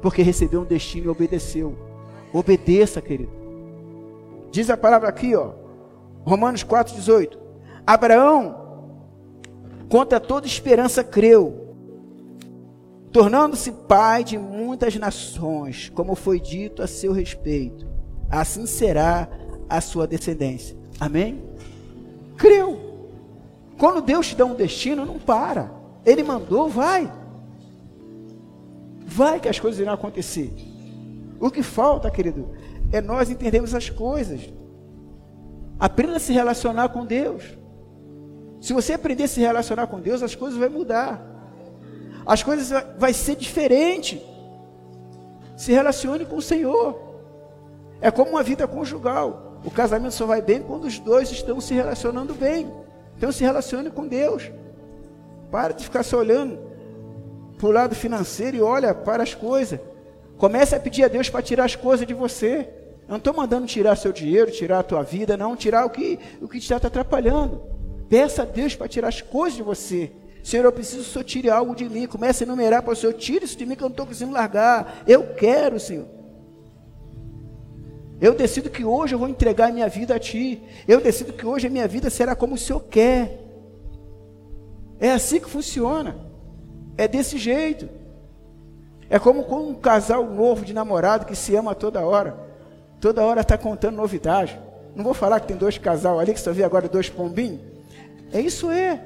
porque 0.00 0.22
recebeu 0.22 0.62
um 0.62 0.64
destino 0.64 1.06
e 1.06 1.08
obedeceu. 1.10 1.76
Obedeça, 2.32 3.02
querido. 3.02 3.32
Diz 4.50 4.70
a 4.70 4.76
palavra 4.76 5.06
aqui, 5.06 5.36
ó. 5.36 5.52
Romanos 6.24 6.64
4,18. 6.64 7.45
Abraão, 7.86 8.56
contra 9.88 10.18
toda 10.18 10.46
esperança, 10.46 11.04
creu, 11.04 11.74
tornando-se 13.12 13.70
pai 13.70 14.24
de 14.24 14.36
muitas 14.36 14.96
nações, 14.96 15.90
como 15.94 16.14
foi 16.14 16.40
dito 16.40 16.82
a 16.82 16.86
seu 16.86 17.12
respeito. 17.12 17.86
Assim 18.28 18.66
será 18.66 19.28
a 19.68 19.80
sua 19.80 20.06
descendência. 20.06 20.76
Amém? 20.98 21.42
Creu. 22.36 22.86
Quando 23.78 24.02
Deus 24.02 24.28
te 24.28 24.34
dá 24.34 24.44
um 24.44 24.54
destino, 24.54 25.04
não 25.04 25.18
para. 25.18 25.70
Ele 26.04 26.22
mandou, 26.22 26.68
vai. 26.68 27.12
Vai 29.04 29.38
que 29.38 29.48
as 29.48 29.60
coisas 29.60 29.80
irão 29.80 29.92
acontecer. 29.92 30.52
O 31.38 31.50
que 31.50 31.62
falta, 31.62 32.10
querido, 32.10 32.50
é 32.90 33.00
nós 33.00 33.30
entendermos 33.30 33.74
as 33.74 33.88
coisas. 33.88 34.52
Aprenda 35.78 36.16
a 36.16 36.20
se 36.20 36.32
relacionar 36.32 36.88
com 36.88 37.04
Deus. 37.04 37.44
Se 38.60 38.72
você 38.72 38.94
aprender 38.94 39.24
a 39.24 39.28
se 39.28 39.40
relacionar 39.40 39.86
com 39.86 40.00
Deus, 40.00 40.22
as 40.22 40.34
coisas 40.34 40.58
vão 40.58 40.70
mudar. 40.70 41.20
As 42.26 42.42
coisas 42.42 42.70
vai 42.98 43.12
ser 43.12 43.36
diferente. 43.36 44.24
Se 45.56 45.72
relacione 45.72 46.24
com 46.24 46.36
o 46.36 46.42
Senhor. 46.42 47.00
É 48.00 48.10
como 48.10 48.32
uma 48.32 48.42
vida 48.42 48.66
conjugal. 48.66 49.60
O 49.64 49.70
casamento 49.70 50.12
só 50.12 50.26
vai 50.26 50.42
bem 50.42 50.62
quando 50.62 50.84
os 50.84 50.98
dois 50.98 51.30
estão 51.30 51.60
se 51.60 51.74
relacionando 51.74 52.34
bem. 52.34 52.72
Então 53.16 53.32
se 53.32 53.44
relacione 53.44 53.90
com 53.90 54.06
Deus. 54.06 54.50
Para 55.50 55.72
de 55.72 55.84
ficar 55.84 56.02
só 56.02 56.18
olhando 56.18 56.58
para 57.56 57.66
o 57.66 57.70
lado 57.70 57.94
financeiro 57.94 58.56
e 58.56 58.62
olha 58.62 58.94
para 58.94 59.22
as 59.22 59.34
coisas. 59.34 59.80
Comece 60.36 60.74
a 60.74 60.80
pedir 60.80 61.04
a 61.04 61.08
Deus 61.08 61.30
para 61.30 61.42
tirar 61.42 61.64
as 61.64 61.74
coisas 61.74 62.06
de 62.06 62.12
você. 62.12 62.68
Eu 63.02 63.12
não 63.12 63.16
estou 63.16 63.32
mandando 63.32 63.66
tirar 63.66 63.96
seu 63.96 64.12
dinheiro, 64.12 64.50
tirar 64.50 64.80
a 64.80 64.82
tua 64.82 65.02
vida, 65.02 65.36
não, 65.36 65.56
tirar 65.56 65.86
o 65.86 65.90
que, 65.90 66.18
o 66.42 66.48
que 66.48 66.58
te 66.58 66.72
está 66.72 66.76
atrapalhando. 66.88 67.75
Peça 68.08 68.42
a 68.42 68.44
Deus 68.44 68.74
para 68.74 68.88
tirar 68.88 69.08
as 69.08 69.20
coisas 69.20 69.56
de 69.56 69.62
você. 69.62 70.12
Senhor, 70.42 70.64
eu 70.64 70.72
preciso 70.72 71.02
que 71.02 71.08
o 71.08 71.12
Senhor 71.12 71.24
tire 71.24 71.50
algo 71.50 71.74
de 71.74 71.88
mim. 71.88 72.06
Comece 72.06 72.44
a 72.44 72.46
enumerar 72.46 72.82
para 72.82 72.92
o 72.92 72.96
Senhor, 72.96 73.12
tire 73.14 73.44
isso 73.44 73.58
de 73.58 73.66
mim 73.66 73.74
que 73.74 73.82
eu 73.82 73.88
não 73.88 73.92
estou 73.92 74.06
conseguindo 74.06 74.32
largar. 74.32 75.02
Eu 75.06 75.34
quero, 75.34 75.80
Senhor. 75.80 76.06
Eu 78.20 78.34
decido 78.34 78.70
que 78.70 78.84
hoje 78.84 79.14
eu 79.14 79.18
vou 79.18 79.28
entregar 79.28 79.68
a 79.68 79.72
minha 79.72 79.88
vida 79.88 80.14
a 80.14 80.18
Ti. 80.18 80.62
Eu 80.86 81.00
decido 81.00 81.32
que 81.32 81.44
hoje 81.44 81.66
a 81.66 81.70
minha 81.70 81.86
vida 81.86 82.08
será 82.08 82.34
como 82.34 82.54
o 82.54 82.58
Senhor 82.58 82.80
quer. 82.80 83.40
É 84.98 85.10
assim 85.10 85.40
que 85.40 85.50
funciona. 85.50 86.16
É 86.96 87.06
desse 87.06 87.36
jeito. 87.36 87.88
É 89.10 89.18
como 89.18 89.44
com 89.44 89.68
um 89.68 89.74
casal 89.74 90.24
novo 90.24 90.64
de 90.64 90.72
namorado 90.72 91.26
que 91.26 91.36
se 91.36 91.54
ama 91.54 91.74
toda 91.74 92.06
hora. 92.06 92.36
Toda 93.00 93.24
hora 93.24 93.42
está 93.42 93.58
contando 93.58 93.96
novidade. 93.96 94.58
Não 94.94 95.04
vou 95.04 95.12
falar 95.12 95.40
que 95.40 95.48
tem 95.48 95.56
dois 95.56 95.76
casal 95.76 96.18
ali 96.18 96.32
que 96.32 96.40
só 96.40 96.52
vê 96.52 96.64
agora 96.64 96.88
dois 96.88 97.10
pombinhos. 97.10 97.75
É 98.32 98.40
isso 98.40 98.70
é. 98.70 99.00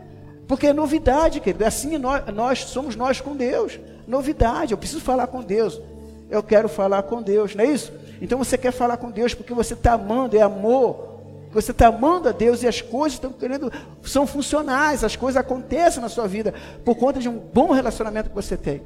Porque 0.46 0.66
é 0.66 0.72
novidade, 0.72 1.40
querido. 1.40 1.64
É 1.64 1.66
assim 1.66 1.96
nós, 1.98 2.26
nós 2.34 2.64
somos 2.64 2.96
nós 2.96 3.20
com 3.20 3.36
Deus. 3.36 3.78
Novidade. 4.06 4.72
Eu 4.72 4.78
preciso 4.78 5.00
falar 5.00 5.26
com 5.28 5.42
Deus. 5.42 5.80
Eu 6.28 6.42
quero 6.42 6.68
falar 6.68 7.02
com 7.04 7.22
Deus, 7.22 7.54
não 7.54 7.64
é 7.64 7.68
isso? 7.68 7.92
Então 8.20 8.38
você 8.38 8.56
quer 8.56 8.72
falar 8.72 8.96
com 8.96 9.10
Deus 9.10 9.34
porque 9.34 9.54
você 9.54 9.74
está 9.74 9.94
amando, 9.94 10.36
é 10.36 10.40
amor. 10.40 11.10
Você 11.52 11.72
está 11.72 11.88
amando 11.88 12.28
a 12.28 12.32
Deus 12.32 12.62
e 12.62 12.68
as 12.68 12.80
coisas 12.80 13.14
estão 13.14 13.32
querendo, 13.32 13.72
são 14.02 14.24
funcionais, 14.26 15.02
as 15.02 15.16
coisas 15.16 15.40
acontecem 15.40 16.00
na 16.00 16.08
sua 16.08 16.28
vida 16.28 16.54
por 16.84 16.94
conta 16.94 17.18
de 17.18 17.28
um 17.28 17.38
bom 17.38 17.72
relacionamento 17.72 18.28
que 18.28 18.34
você 18.34 18.56
tem. 18.56 18.82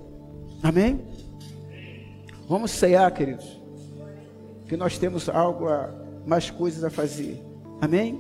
Amém? 0.63 1.03
Vamos 2.49 2.71
ceiar, 2.71 3.13
queridos. 3.13 3.61
Que 4.67 4.79
nós 4.79 4.97
temos 4.97 5.29
algo 5.29 5.69
a, 5.69 5.91
mais 6.27 6.51
coisas 6.51 6.83
a 6.85 6.89
fazer. 6.89 7.43
Amém? 7.83 8.19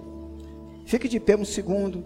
Fique 0.84 1.08
de 1.08 1.18
pé 1.18 1.36
um 1.36 1.44
segundo. 1.44 2.04